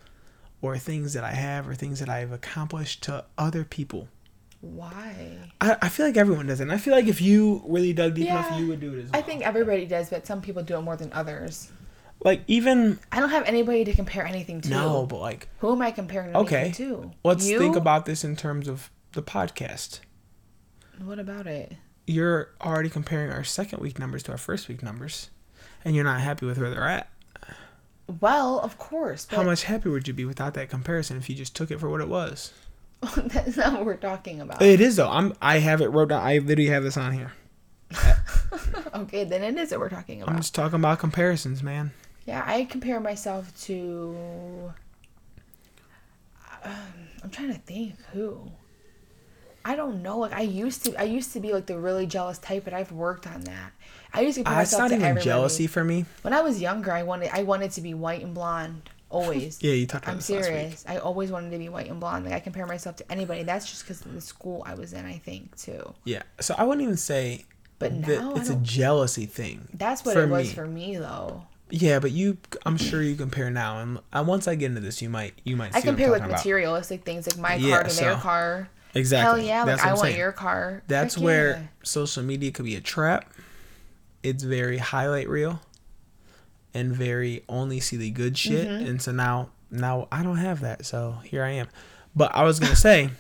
[0.63, 4.09] or things that I have or things that I've accomplished to other people.
[4.61, 5.39] Why?
[5.61, 6.65] I, I feel like everyone does it.
[6.65, 8.47] And I feel like if you really dug deep Yeah.
[8.47, 9.19] enough, you would do it as well.
[9.19, 11.71] I think everybody does, but some people do it more than others.
[12.23, 14.69] like even I don't have anybody to compare anything to.
[14.69, 16.61] no, but like Who am I comparing Okay.
[16.61, 17.13] anything to?
[17.25, 17.59] let's You?
[17.59, 20.01] think about this in terms of the podcast.
[21.03, 21.73] What about it?
[22.07, 25.31] You're already comparing our second week numbers to our first week numbers,
[25.85, 27.09] and you're not happy with where they're at.
[28.21, 29.27] Well, of course.
[29.31, 31.89] How much happier would you be without that comparison if you just took it for
[31.89, 32.53] what it was?
[33.17, 34.61] that's not what we're talking about.
[34.61, 35.09] It is though.
[35.09, 35.33] I'm.
[35.41, 36.23] I have it wrote down.
[36.23, 37.33] I literally have this on here.
[38.95, 40.35] okay, then it is what we're talking about.
[40.35, 41.93] I'm just talking about comparisons, man.
[42.27, 44.73] Yeah, I compare myself to.
[46.65, 46.73] Um,
[47.23, 48.51] I'm trying to think who.
[49.65, 50.19] I don't know.
[50.19, 52.93] Like I used to, I used to be like the really jealous type, but I've
[52.93, 53.73] worked on that.
[54.13, 55.25] I used to compare Uh, it's not to even everybody.
[55.25, 56.07] jealousy for me.
[56.23, 59.59] When I was younger, I wanted, I wanted to be white and blonde always.
[59.63, 60.45] Yeah, you talked about I'm this last week.
[60.47, 60.85] serious.
[60.89, 62.25] I always wanted to be white and blonde.
[62.25, 63.43] Like I compare myself to anybody.
[63.43, 65.05] That's just because of the school I was in.
[65.05, 65.95] I think too.
[66.05, 66.23] Yeah.
[66.41, 67.45] So I wouldn't even say
[67.79, 69.69] But now it's a jealousy thing.
[69.75, 70.55] That's what it was me.
[70.55, 71.43] for me though.
[71.73, 75.01] Yeah, but you, I'm sure you compare now, and uh, once I get into this,
[75.01, 75.73] you might, you might.
[75.73, 76.39] I compare like I'm about.
[76.39, 78.69] materialistic things, like my Yeah, car to their car.
[78.93, 79.43] Exactly.
[79.43, 79.59] Hell yeah!
[79.59, 80.19] Like That's what I want saying.
[80.19, 80.83] your car.
[80.89, 81.63] That's where yeah.
[81.85, 83.33] social media could be a trap.
[84.25, 85.61] It's very highlight reel
[86.75, 88.69] and very only see the good shit.
[88.69, 88.87] Mm-hmm.
[88.87, 90.85] And so now now I don't have that.
[90.87, 91.69] So here I am.
[92.15, 93.11] But I was gonna say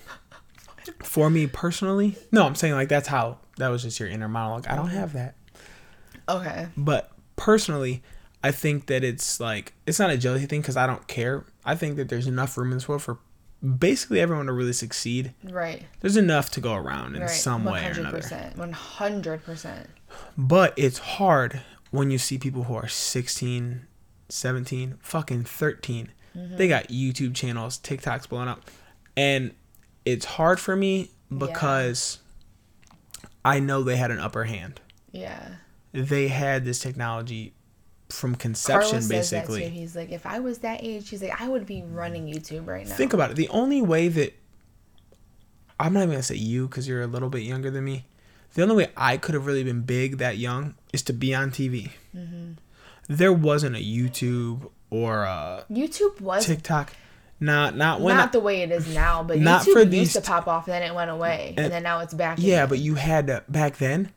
[1.02, 4.66] for me personally, no, I'm saying like that's how that was just your inner monologue.
[4.66, 5.34] I don't have that.
[6.28, 6.68] Okay.
[6.76, 8.02] But personally,
[8.42, 11.44] I think that it's like it's not a jealousy thing because I don't care.
[11.64, 13.18] I think that there's enough room in this world for
[13.78, 15.34] basically everyone to really succeed.
[15.44, 15.84] Right.
[16.00, 17.30] There's enough to go around in right.
[17.30, 18.22] some way or another.
[18.54, 19.88] One hundred percent.
[20.36, 23.86] But it's hard when you see people who are 16,
[24.28, 26.10] 17, fucking 13.
[26.36, 26.56] Mm-hmm.
[26.56, 28.70] They got YouTube channels, TikToks blowing up.
[29.16, 29.54] And
[30.04, 32.18] it's hard for me because
[33.44, 34.80] I know they had an upper hand.
[35.12, 35.48] Yeah.
[35.92, 37.54] They had this technology
[38.08, 39.52] from conception, Carlos says that too.
[39.52, 39.68] basically.
[39.70, 42.86] He's like, if I was that age, he's like, I would be running YouTube right
[42.86, 42.94] now.
[42.94, 43.36] Think about it.
[43.36, 44.34] The only way that
[45.78, 48.06] I'm not even gonna say you because you're a little bit younger than me.
[48.54, 51.50] The only way I could have really been big that young is to be on
[51.50, 51.90] TV.
[52.16, 52.52] Mm-hmm.
[53.08, 56.94] There wasn't a YouTube or a YouTube was TikTok.
[57.38, 58.16] Not not when.
[58.16, 60.46] not I- the way it is now, but Not YouTube for used these to pop
[60.46, 62.38] off, then it went away, and, And- then now it's back.
[62.40, 64.10] yeah, but you had to back then.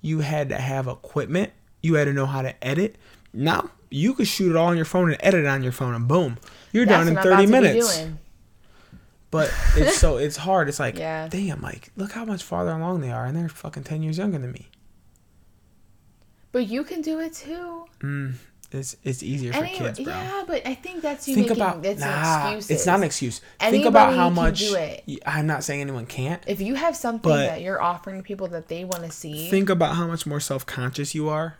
[0.00, 1.52] You had to have equipment.
[1.82, 2.96] You had to know how to edit.
[3.34, 5.94] Now You could shoot it all on your phone and edit it on your phone,
[5.94, 6.38] and boom,
[6.72, 8.06] you're That's done in what I'm about 30 to be minutes.
[9.30, 10.68] But it's so it's hard.
[10.68, 11.28] It's like, Yeah.
[11.28, 14.38] damn, like look how much farther along they are, and they're fucking 10 years younger
[14.38, 14.68] than me.
[16.52, 17.84] But you can do it too.
[18.00, 18.34] Mm,
[18.72, 20.12] it's it's easier for kids, bro.
[20.12, 23.40] yeah, but I think that's you Think making about that's nah, it's not an excuse.
[23.60, 24.58] Think about how much.
[24.58, 25.04] do it.
[25.06, 26.42] y- I'm not saying anyone can't.
[26.48, 29.94] If you have something that you're offering people that they want to see, Think about
[29.94, 31.58] how much more self conscious you are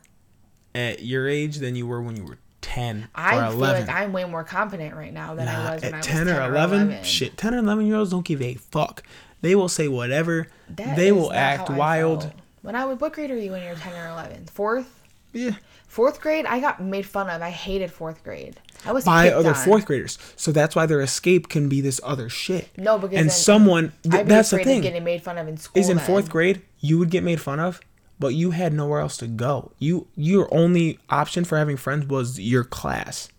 [0.74, 3.86] at your age than you were when you were 10 I or feel 11.
[3.86, 6.28] like I'm way more confident right now than I was when I at was 10
[6.28, 7.04] or 11, 11.
[7.04, 9.02] shit, 10 or 11 year olds don't give a fuck.
[9.40, 10.46] They will say whatever.
[10.68, 12.32] That they will act wild.
[12.62, 14.46] When I was, what grade are you when you're 10 or 11?
[14.46, 15.02] Fourth?
[15.32, 15.52] Yeah.
[15.86, 17.40] Fourth grade, I got made fun of.
[17.42, 18.60] I hated fourth grade.
[18.84, 19.54] I was By other on.
[19.54, 20.18] fourth graders.
[20.36, 22.68] So that's why their escape can be this other shit.
[22.78, 24.82] No, because and someone, th- that's the thing.
[24.82, 25.80] getting made fun of in school.
[25.80, 26.06] is in then.
[26.06, 27.80] fourth grade, you would get made fun of,
[28.20, 29.72] but you had nowhere else to go.
[29.78, 33.30] You your only option for having friends was your class.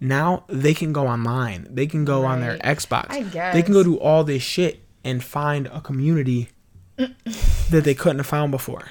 [0.00, 1.66] Now they can go online.
[1.68, 3.06] They can go on their Xbox.
[3.10, 6.50] I They can go do all this shit and find a community
[6.96, 8.86] that they couldn't have found before.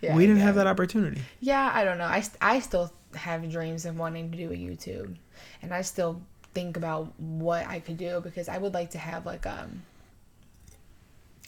[0.00, 1.20] Yeah, we didn't have that opportunity.
[1.38, 2.06] Yeah, I don't know.
[2.06, 5.14] I, I still have dreams of wanting to do a YouTube,
[5.60, 6.20] and I still
[6.54, 9.82] think about what I could do because I would like to have like um,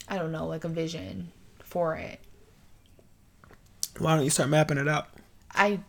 [0.07, 2.19] I don't know, like a vision for it.
[3.99, 5.07] Why don't you start mapping it out?
[5.53, 5.79] I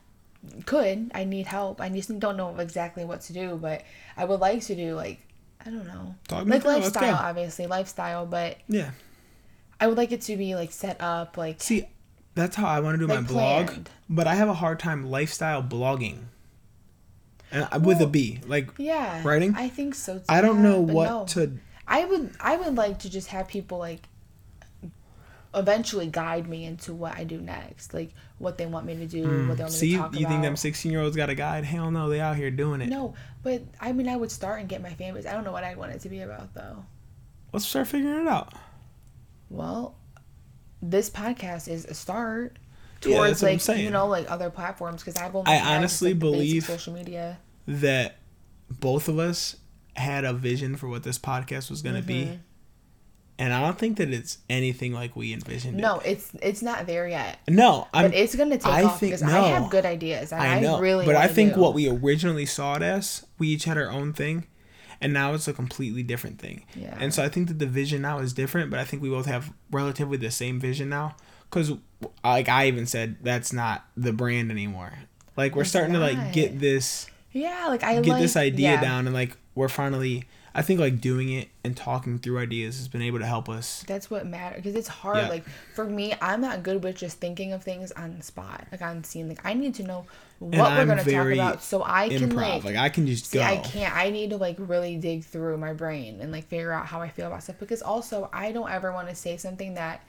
[0.65, 1.11] could.
[1.15, 1.81] I need help.
[1.81, 3.83] I just don't know exactly what to do, but
[4.17, 5.21] I would like to do like
[5.65, 8.91] I don't know, Talk like lifestyle, obviously lifestyle, but Yeah.
[9.81, 11.89] I would like it to be like set up, like See,
[12.37, 15.11] that's how I want to do my Like blog, but I have a hard time
[15.11, 16.27] lifestyle blogging.
[17.51, 19.55] And I- with a B, like yeah, writing?
[19.57, 20.19] I think so.
[20.19, 20.25] Too.
[20.29, 21.25] I don't know what no.
[21.31, 24.03] to I would I would like to just have people like
[25.55, 29.23] eventually guide me into what I do next, like what they want me to do,
[29.23, 29.93] what they want me Mm, see.
[29.93, 30.31] to talk You about.
[30.31, 31.65] think them sixteen year olds got a guide?
[31.65, 32.89] Hell no, they out here doing it.
[32.89, 35.27] no, but I mean, I would start and get my fan base.
[35.27, 36.85] I don't know what I want it to be about though.
[37.53, 38.53] Let's start figuring it out.
[39.49, 39.97] Well,
[40.83, 42.59] this podcast is a start
[43.01, 46.65] towards that's like you know like other platforms because I've only I honestly like, believe-
[46.65, 47.39] social media.
[47.69, 48.19] That
[48.71, 49.57] both of us
[49.97, 52.33] had a vision for what this podcast was going to Mm-hmm.
[52.33, 52.39] be,
[53.39, 55.77] and I don't think that it's anything like we envisioned.
[55.77, 58.11] No, it's it's not there yet, no, I'm.
[58.11, 60.33] but it's gonna take I off think- because I have good ideas.
[60.33, 61.07] I know, really.
[61.07, 61.61] but I think do.
[61.61, 64.47] what we originally saw it as, we each had our own thing,
[65.01, 66.65] and now it's a completely different thing.
[66.75, 66.97] Yeah.
[66.99, 69.27] And so I think that the vision now is different, but I think we both
[69.27, 71.17] have relatively the same vision now.
[71.49, 71.73] Because,
[72.25, 74.93] like I even said, that's not the brand anymore.
[75.37, 78.73] Like we're It's starting to like get this Yeah, like I get like, this idea
[78.73, 80.25] yeah, down, and like we're finally.
[80.57, 83.85] I think like doing it and talking through ideas has been able to help us.
[83.87, 85.19] That's what matters because it's hard.
[85.19, 85.29] Yeah.
[85.29, 88.81] Like for me, I'm not good with just thinking of things on the spot, like
[88.81, 89.29] on scene.
[89.29, 90.07] Like I need to know
[90.39, 92.65] what And we're I'm gonna talk about, so I can Improv, like.
[92.65, 93.45] like, I can just see, go.
[93.45, 93.95] I can't.
[93.95, 97.11] I need to like really dig through my brain and like figure out how I
[97.11, 100.07] feel about stuff because also I don't ever want to say something that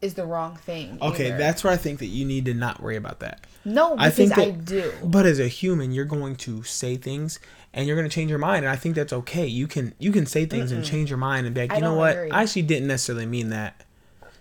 [0.00, 0.98] is the wrong thing.
[1.00, 1.38] Okay, either.
[1.38, 3.46] that's where I think that you need to not worry about that.
[3.64, 4.92] no I because think I, do.
[5.02, 7.38] But as a human, you're going to say things
[7.72, 9.46] and you're going to change your mind, and I think that's okay.
[9.46, 11.94] You can you can say things and change your mind and be like, you know
[11.94, 12.30] what, agree.
[12.30, 13.84] I actually didn't necessarily mean that.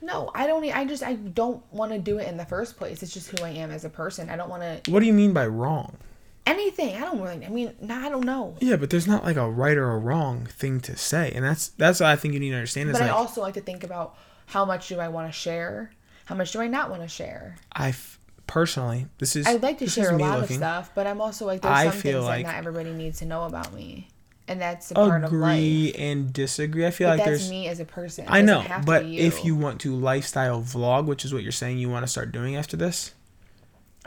[0.01, 0.63] No, I don't.
[0.63, 3.01] I just I don't want to do it in the first place.
[3.01, 4.29] It's just who I am as a person.
[4.29, 5.97] I don't want to What do you mean by wrong?
[6.45, 6.95] anything.
[6.95, 7.45] I don't really.
[7.45, 8.55] I mean, no, I don't know.
[8.59, 11.69] Yeah, but there's not like a right or a wrong thing to say, and that's
[11.69, 12.89] that's what I think you need to understand.
[12.89, 15.31] Is But like I also like to think about how much do I want to
[15.37, 15.91] share?
[16.25, 17.55] How much do I not want to share?
[17.71, 20.55] I f- personally, this is I'd like to share a lot looking.
[20.57, 22.91] of stuff, but I'm also like there's I some feel things like- that not everybody
[22.93, 24.07] needs to know about me,
[24.47, 25.57] and that's a part of life.
[25.57, 26.85] Agree and disagree.
[26.85, 27.49] I feel But like that's there's.
[27.49, 28.25] me as a person.
[28.27, 31.77] I know, but be if you want to lifestyle vlog, which is what you're saying
[31.77, 33.13] you want to start doing after this,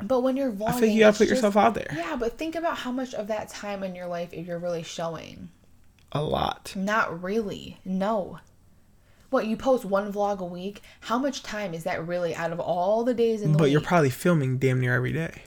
[0.02, 2.38] but when you're vlogging, I think you gotta put just- yourself out there Yeah, but
[2.38, 5.50] think about how much of that time in your life if you're really showing.
[6.10, 6.72] a lot.
[6.74, 7.78] Not really.
[7.84, 8.38] No.
[9.30, 10.80] What you post one vlog a week?
[11.00, 13.72] How much time is that really out of all the days in the But week?
[13.72, 15.42] you're probably filming damn near every day.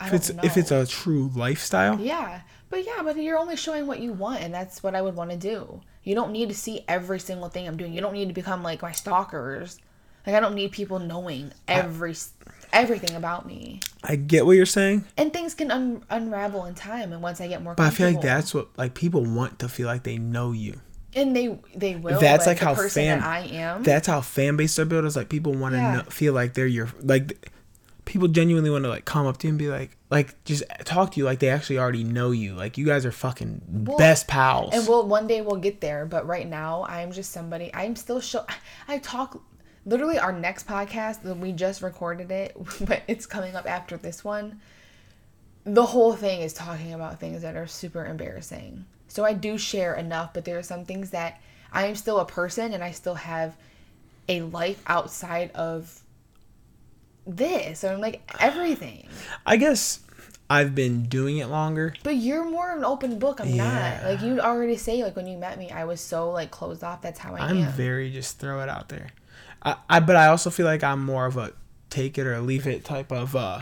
[0.00, 0.40] I If it's know.
[0.42, 4.42] if it's a true lifestyle, Yeah, but yeah, but you're only showing what you want,
[4.42, 5.82] and that's what I would want to do.
[6.02, 7.92] You don't need to see every single thing I'm doing.
[7.92, 9.78] You don't need to become like my stalkers.
[10.26, 12.14] Like I don't need people knowing every
[12.72, 13.80] everything about me.
[14.02, 17.46] I get what you're saying, And things can un- unravel in time, and once I
[17.48, 17.74] get more.
[17.74, 20.80] but I feel like that's what like people want to feel like they know you.
[21.14, 22.18] And they they will.
[22.20, 23.82] That's like the how person fan- that I am.
[23.82, 25.04] That's how fan base are built.
[25.04, 26.02] Is like people want to Yeah.
[26.04, 27.50] feel like they're your like.
[28.06, 31.12] People genuinely want to like come up to you and be like, like just talk
[31.12, 32.54] to you like they actually already know you.
[32.54, 34.70] Like you guys are fucking Well, best pals.
[34.74, 37.70] And we'll one day we'll get there, but right now I'm just somebody.
[37.72, 38.44] I'm still show.
[38.88, 39.40] I talk
[39.86, 44.60] literally our next podcast we just recorded it but it's coming up after this one
[45.64, 49.94] the whole thing is talking about things that are super embarrassing so i do share
[49.94, 51.38] enough but there are some things that
[51.72, 53.56] i am still a person and i still have
[54.28, 56.00] a life outside of
[57.26, 59.06] this or like everything
[59.46, 60.00] I guess
[60.48, 61.94] I've been doing it longer.
[62.02, 64.00] but you're more of an open book i'm Yeah.
[64.02, 66.82] not like you already say like when you met me i was so like closed
[66.82, 67.50] off that's how i am.
[67.50, 69.08] I'm am very just throw it out there.
[69.62, 71.52] I, I but I also feel like I'm more of a
[71.90, 73.60] take it or leave it type of uh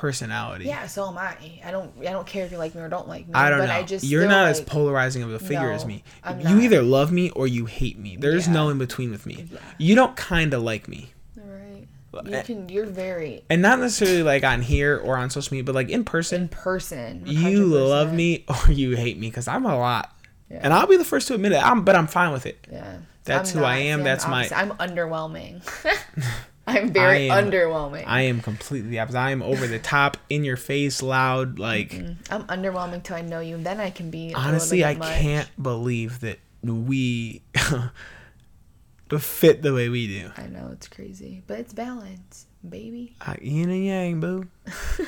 [0.00, 0.64] personality.
[0.64, 1.36] Yeah, so am I.
[1.62, 3.34] I don't I don't care if you like me or don't like me.
[3.34, 3.74] I don't but know.
[3.74, 6.02] I just You're not as polarizing of a figure as me.
[6.24, 6.62] I'm you not.
[6.62, 8.16] either love me or you hate me.
[8.16, 8.54] There's Yeah.
[8.54, 9.46] no in between with me.
[9.52, 9.58] Yeah.
[9.76, 11.12] You don't kind of like me.
[11.36, 11.86] Right.
[12.32, 12.38] Eh.
[12.38, 12.68] You can.
[12.70, 16.04] You're very And not necessarily like on here or on social media, but like in
[16.04, 16.42] person.
[16.42, 17.36] in person, person.
[17.36, 17.88] you 100%.
[17.88, 20.16] love me or you hate me because I'm a lot.
[20.50, 20.60] Yeah.
[20.62, 21.62] And I'll be the first to admit it.
[21.62, 22.66] I'm, but I'm fine with it.
[22.72, 22.96] Yeah.
[23.24, 25.60] That's who I am, I'm that's the my- I'm underwhelming.
[26.70, 28.04] I'm very I am- underwhelming.
[28.06, 29.18] I am completely opposite.
[29.18, 31.58] I am over the top, in your face, loud.
[31.58, 31.92] Like
[32.30, 34.32] I'm underwhelming till I know you, and then I can be.
[34.34, 35.18] honestly, I much.
[35.18, 37.42] can't believe that we
[39.18, 40.30] fit the way we do.
[40.36, 43.16] I know it's crazy, but it's balance, baby.
[43.26, 44.46] Uh, yin and yang, boo.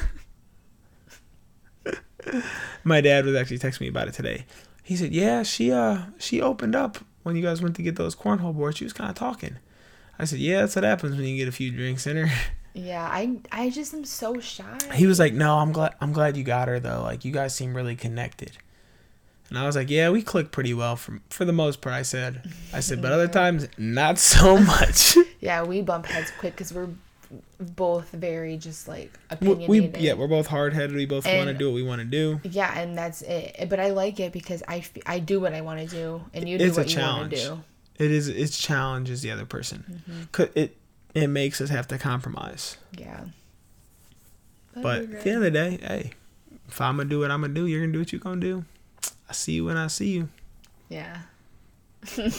[2.85, 4.47] My dad was actually texting me about it today.
[4.83, 8.15] He said, "Yeah, she uh she opened up when you guys went to get those
[8.15, 8.77] cornhole boards.
[8.79, 9.57] She was kind of talking."
[10.19, 12.33] I said, "Yeah, that's what happens when you get a few drinks in her."
[12.75, 14.79] Yeah, I I just am so shy.
[14.95, 17.03] He was like, "No, I'm glad I'm glad you got her though.
[17.03, 18.57] Like you guys seem really connected."
[19.51, 22.01] And I was like, "Yeah, we click pretty well for for the most part." I
[22.01, 26.73] said, "I said, but other times not so much." Yeah, we bump heads quick because
[26.73, 26.89] we're
[27.61, 29.97] both very just like we, opinionated.
[29.97, 30.97] we yeah, we're both hard headed.
[30.97, 32.41] We both want to do what we want to do.
[32.43, 33.67] Yeah, and that's it.
[33.69, 36.57] But I like it because I I do what I want to do, and you
[36.57, 37.65] do It's what you want to do.
[38.03, 40.03] It is it challenges the other person.
[40.09, 40.23] Mm-hmm.
[40.33, 40.77] 'Cause It
[41.15, 42.77] it makes us have to compromise.
[42.97, 43.25] Yeah.
[44.75, 46.13] But at the end of the day, hey,
[46.69, 48.65] if I'm gonna do what I'm gonna do, you're gonna do what you're gonna do.
[49.29, 50.29] I see you when I see you.
[50.89, 51.23] yeah.
[52.17, 52.31] you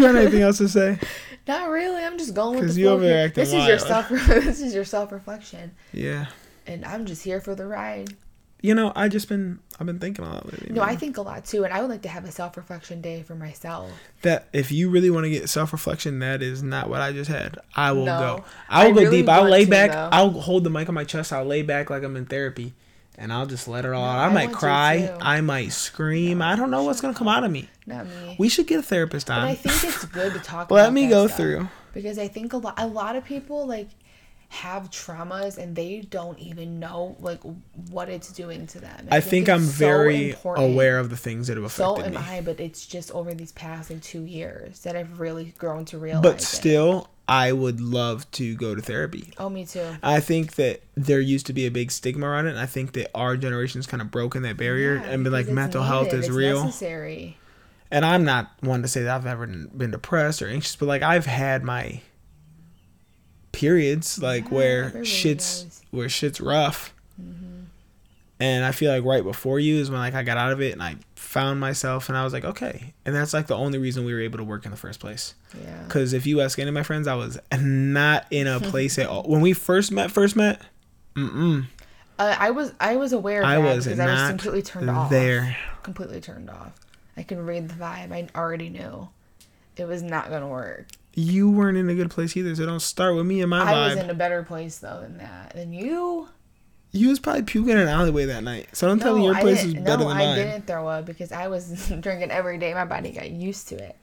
[0.00, 0.98] got anything else to say?
[1.46, 2.02] Not really.
[2.04, 3.26] I'm just going with 'Cause the you flow over there here.
[3.28, 4.08] acting This is your wild.
[4.08, 4.08] self.
[4.44, 6.26] this is your self reflection, Yeah.
[6.66, 8.16] and I'm just here for the ride.
[8.60, 10.72] You know, I just been I've been thinking a lot lately.
[10.72, 13.00] No, I think a lot too, and I would like to have a self reflection
[13.00, 13.90] day for myself.
[14.22, 17.30] that if you really want to get self reflection, that is not what I just
[17.30, 17.58] had.
[17.76, 18.18] I will No.
[18.18, 18.44] go.
[18.68, 19.28] I will I go really deep.
[19.28, 19.92] I'll lay to, back.
[19.92, 20.08] though.
[20.10, 21.32] I'll hold the mic on my chest.
[21.32, 22.74] I'll lay back like I'm in therapy,
[23.16, 24.18] and I'll just let it all No, out.
[24.18, 25.16] I I might cry.
[25.20, 26.38] I might scream.
[26.38, 27.68] No, I don't know what's gonna come out of me.
[27.86, 28.34] Not me.
[28.40, 29.42] We should get a therapist on.
[29.42, 30.72] but I think it's good to talk.
[30.72, 31.36] Let about me go stuff.
[31.38, 31.68] through.
[31.94, 33.88] because I think a lot a lot of people like
[34.50, 37.40] have traumas and they don't even know like
[37.90, 39.06] what it's doing to them.
[39.10, 40.72] I think it's I'm so very important.
[40.72, 42.28] aware of the things that have So affected am me.
[42.38, 45.98] I, but it's just over these past like two years that I've really grown to
[45.98, 46.22] realize.
[46.22, 46.42] But it.
[46.42, 49.34] still, I would love to go to therapy.
[49.36, 49.84] oh, me too.
[50.02, 52.92] I think that there used to be a big stigma around it, and I think
[52.94, 56.28] that our generation's kind of broken that barrier Yeah, and been like mental health is
[56.28, 56.64] it's real.
[56.64, 57.36] Necessary.
[57.90, 61.02] and I'm not one to say that I've ever been depressed or anxious, but like
[61.02, 62.00] I've had my
[63.58, 65.82] periods like Yeah, where shit's does.
[65.90, 66.94] where shit's rough.
[67.20, 67.44] Mm-hmm.
[68.40, 70.72] And I feel like right before you is when like I got out of it
[70.72, 72.94] and I found myself and I was like, okay.
[73.04, 75.34] And that's like the only reason we were able to work in the first place.
[75.60, 75.84] Yeah.
[75.88, 79.06] Cuz if you ask any of my friends, I was not in a place at
[79.08, 79.24] all.
[79.24, 80.62] When we first met, first met,
[81.16, 81.66] mm-mm,
[82.18, 84.88] Uh, I was I was aware of I that was because I was completely turned
[84.90, 85.10] off.
[85.10, 85.56] there.
[85.82, 86.72] Completely turned off.
[87.16, 88.12] I can read the vibe.
[88.12, 89.08] I already knew
[89.76, 90.86] it was not gonna work.
[91.14, 93.72] You weren't in a good place either, so don't start with me and my I
[93.72, 93.94] vibe.
[93.96, 95.52] was in a better place though than that.
[95.54, 96.28] Than you.
[96.90, 98.68] You was probably puking in an alleyway that night.
[98.72, 100.86] So don't tell me your I place is didn't- better no, than I didn't throw
[100.88, 102.72] up because I was drinking every day.
[102.72, 103.96] My body got used to it.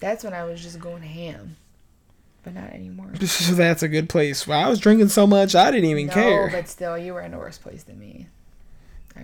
[0.00, 1.56] That's when I was just going ham,
[2.42, 3.14] but not anymore.
[3.26, 4.46] So that's a good place.
[4.46, 6.50] Well, I was drinking so much I didn't even no, care.
[6.50, 8.28] but still, you were in a worse place than me.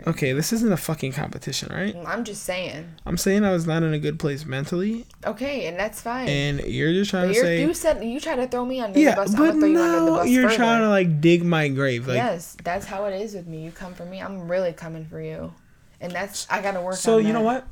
[0.06, 1.94] Okay, this isn't a fucking competition, right?
[1.94, 2.88] Mm, I'm just saying.
[3.04, 6.28] I'm saying I was not in a good place mentally, Okay, and that's fine.
[6.28, 8.98] and you're just trying but to say, you said you try to throw me under
[8.98, 9.34] yeah, the bus.
[9.34, 10.56] I'm but gonna throw you under the no, bus you're further.
[10.56, 12.06] trying to like dig my grave.
[12.06, 13.64] Like, yes, that's how it is with me.
[13.64, 15.52] You come for me, I'm really coming for you,
[16.00, 16.94] and that's I gotta work.
[16.94, 17.66] so you know what?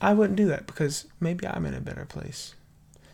[0.00, 2.54] I wouldn't do that because maybe I'm in a better place.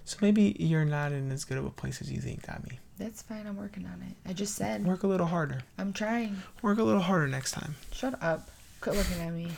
[0.05, 2.81] So maybe you're not in as good of a place as you think, Tommy.
[2.99, 3.47] That's fine.
[3.47, 4.17] I'm working on it.
[4.29, 5.63] I just said Work a little harder.
[5.79, 6.43] I'm trying.
[6.63, 7.77] Work a little harder next time.
[7.93, 8.49] Shut up.
[8.81, 9.49] Quit looking at me.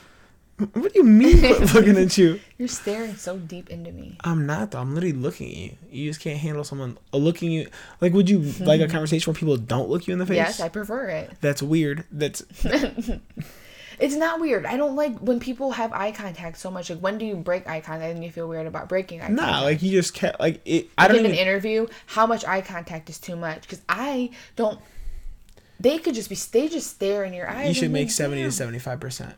[0.74, 2.38] What do you mean quit looking at you?
[2.59, 4.18] You're staring so deep into me.
[4.22, 4.80] I'm not though.
[4.80, 5.76] I'm literally looking at you.
[5.91, 7.68] You just can't handle someone uh, looking you.
[8.03, 10.36] Like, would you like a conversation where people don't look you in the face?
[10.36, 11.30] Yes, I prefer it.
[11.41, 12.05] That's weird.
[12.12, 12.43] That's
[14.01, 14.64] It's not weird.
[14.64, 16.88] I don't like when people have eye contact so much.
[16.90, 19.42] Like, when do you break eye contact and you feel weird about breaking eye Nah,
[19.42, 19.64] contact?
[19.64, 20.88] like you just kept like it.
[20.96, 21.38] I Like don't in even.
[21.38, 23.62] an interview, how much eye contact is too much?
[23.62, 24.80] Because I don't.
[25.78, 26.34] They could just be.
[26.36, 27.68] They just stare in your eyes.
[27.68, 29.34] You should make seventy to seventy five percent,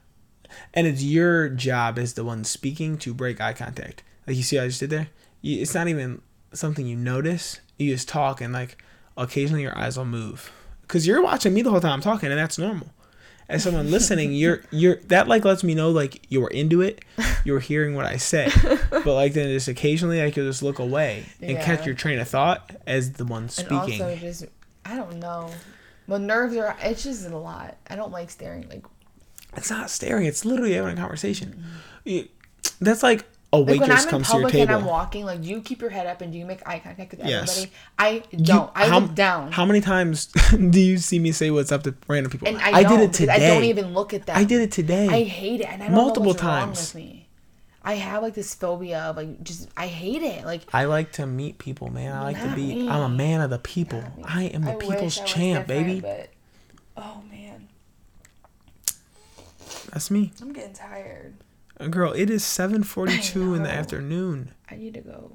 [0.74, 4.02] and it's your job as the one speaking to break eye contact.
[4.26, 5.08] Like you see, what I just did there.
[5.40, 6.20] You, it's not even
[6.52, 7.60] something you notice.
[7.78, 8.76] You just talk, and like
[9.16, 10.52] occasionally your eyes will move
[10.82, 12.88] because you're watching me the whole time I'm talking, and that's normal.
[13.52, 17.04] As someone listening, you're you're that like lets me know like you're into it.
[17.44, 18.48] You're hearing what I say,
[18.90, 22.28] but like then just occasionally like you'll just look away and catch your train of
[22.28, 24.00] thought as the one speaking.
[24.00, 24.44] And also, just
[24.84, 25.50] I don't know.
[26.06, 26.76] Well, nerves are.
[26.80, 27.76] It's just a lot.
[27.90, 28.68] I don't like staring.
[28.68, 28.84] Like,
[29.56, 30.26] It's not staring.
[30.26, 31.50] It's literally having a conversation.
[31.50, 32.08] Mm-hmm.
[32.08, 32.28] You-
[32.80, 33.24] That's like
[33.54, 35.48] a like when waitress I'm in comes to your public and I'm walking, like, do
[35.48, 37.58] you keep your head up and do you make eye contact with Yes.
[37.58, 37.72] everybody?
[37.98, 38.70] I don't.
[38.74, 39.52] I how- look down.
[39.52, 40.26] How many times
[40.70, 42.48] do you see me say what's up to random people?
[42.48, 43.32] and I, did don't, it today.
[43.32, 44.36] I don't even look at them.
[44.36, 45.06] I did it today.
[45.08, 46.94] I hate it, and I don't Multiple know what's wrong times.
[46.94, 47.18] with me.
[47.84, 50.44] I have like this phobia of like just I hate it.
[50.46, 52.16] Like I like to meet people, man.
[52.16, 52.74] I like to be.
[52.76, 52.88] me.
[52.88, 54.02] I'm a man of the people.
[54.24, 56.00] I am the I wish people's I champ, different, baby.
[56.00, 56.30] But
[56.96, 57.66] oh man,
[59.92, 61.34] That's me, I'm getting tired.
[61.90, 62.12] Girl.
[62.12, 64.52] It is 7:42 in the afternoon.
[64.70, 65.32] I need to go.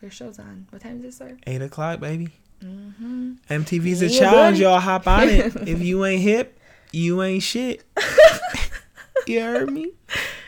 [0.00, 0.66] Your show's on.
[0.70, 1.36] What time is it, sir?
[1.46, 2.28] Eight o'clock, baby.
[2.62, 3.32] Mm-hmm.
[3.48, 4.62] MTV's a Yeah, challenge, buddy.
[4.64, 4.80] y'all.
[4.80, 5.56] Hop on it.
[5.68, 6.58] if you ain't hip,
[6.92, 7.84] you ain't shit.
[9.26, 9.92] you heard me?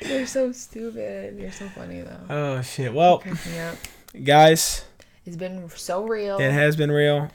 [0.00, 1.38] You're so stupid.
[1.38, 2.20] You're so funny though.
[2.28, 2.92] Oh shit.
[2.92, 3.76] Well, Crack me up.
[4.24, 4.84] guys,
[5.24, 6.38] It's been so real.
[6.38, 7.30] it has been real.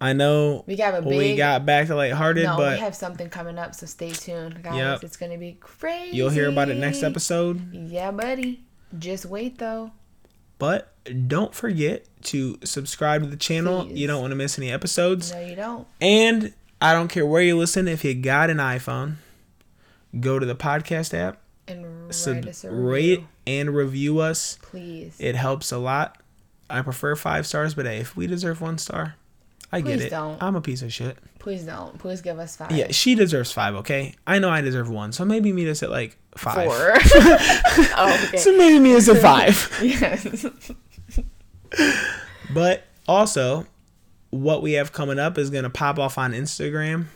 [0.00, 1.16] I know we got a big.
[1.16, 4.62] we got back to lighthearted, no, but we have something coming up, so stay tuned,
[4.62, 4.76] guys.
[4.76, 5.04] Yep.
[5.04, 6.16] It's gonna be crazy.
[6.16, 7.72] you'll hear about it next episode.
[7.72, 8.64] Yeah, buddy.
[8.98, 9.92] Just wait though.
[10.58, 10.92] But
[11.28, 13.84] don't forget to subscribe to the channel.
[13.86, 13.98] Please.
[13.98, 15.32] You don't want to miss any episodes.
[15.32, 15.86] No, you don't.
[16.00, 17.88] And I don't care where you listen.
[17.88, 19.16] If you got an iPhone,
[20.20, 24.58] go to the podcast app, And write sub- us a rate and review us.
[24.62, 25.16] please.
[25.18, 26.18] It helps a lot.
[26.70, 29.16] I prefer five stars, but hey, if we deserve one star,
[29.72, 30.10] I get it.
[30.10, 30.42] don't.
[30.42, 31.16] I'm a piece of shit.
[31.38, 31.98] Please don't.
[31.98, 32.72] Please give us five.
[32.72, 33.74] Yeah, she deserves five.
[33.76, 36.66] Okay, I know I deserve one, so maybe meet us at like five.
[36.66, 36.76] Four.
[37.96, 38.38] oh, okay.
[38.38, 39.78] So maybe meet us at five.
[39.82, 40.46] yes.
[42.52, 43.66] But also,
[44.30, 47.06] what we have coming up is gonna pop off on Instagram,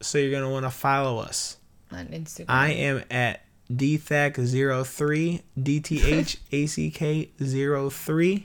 [0.00, 1.56] so you're gonna want to follow us.
[1.90, 2.44] On Instagram.
[2.48, 3.40] I am at
[3.72, 8.44] dthack03 dthack03.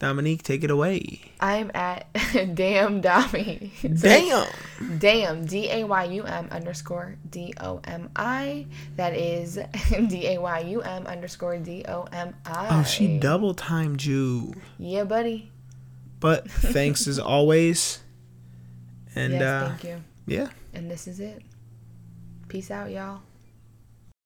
[0.00, 1.20] Dominique, take it away.
[1.40, 2.06] I'm at
[2.54, 3.70] damn Dommy.
[4.02, 4.98] Damn.
[4.98, 5.46] Damn.
[5.46, 8.66] D A Y U M underscore D O M I.
[8.96, 9.58] That is
[10.08, 12.68] D A Y U M underscore D O M I.
[12.80, 14.54] Oh, she double timed you.
[14.78, 15.50] Yeah, buddy.
[16.20, 18.00] But thanks as always.
[19.14, 20.04] And yes, uh thank you.
[20.26, 20.48] yeah.
[20.72, 21.42] And this is it.
[22.48, 23.20] Peace out, y'all.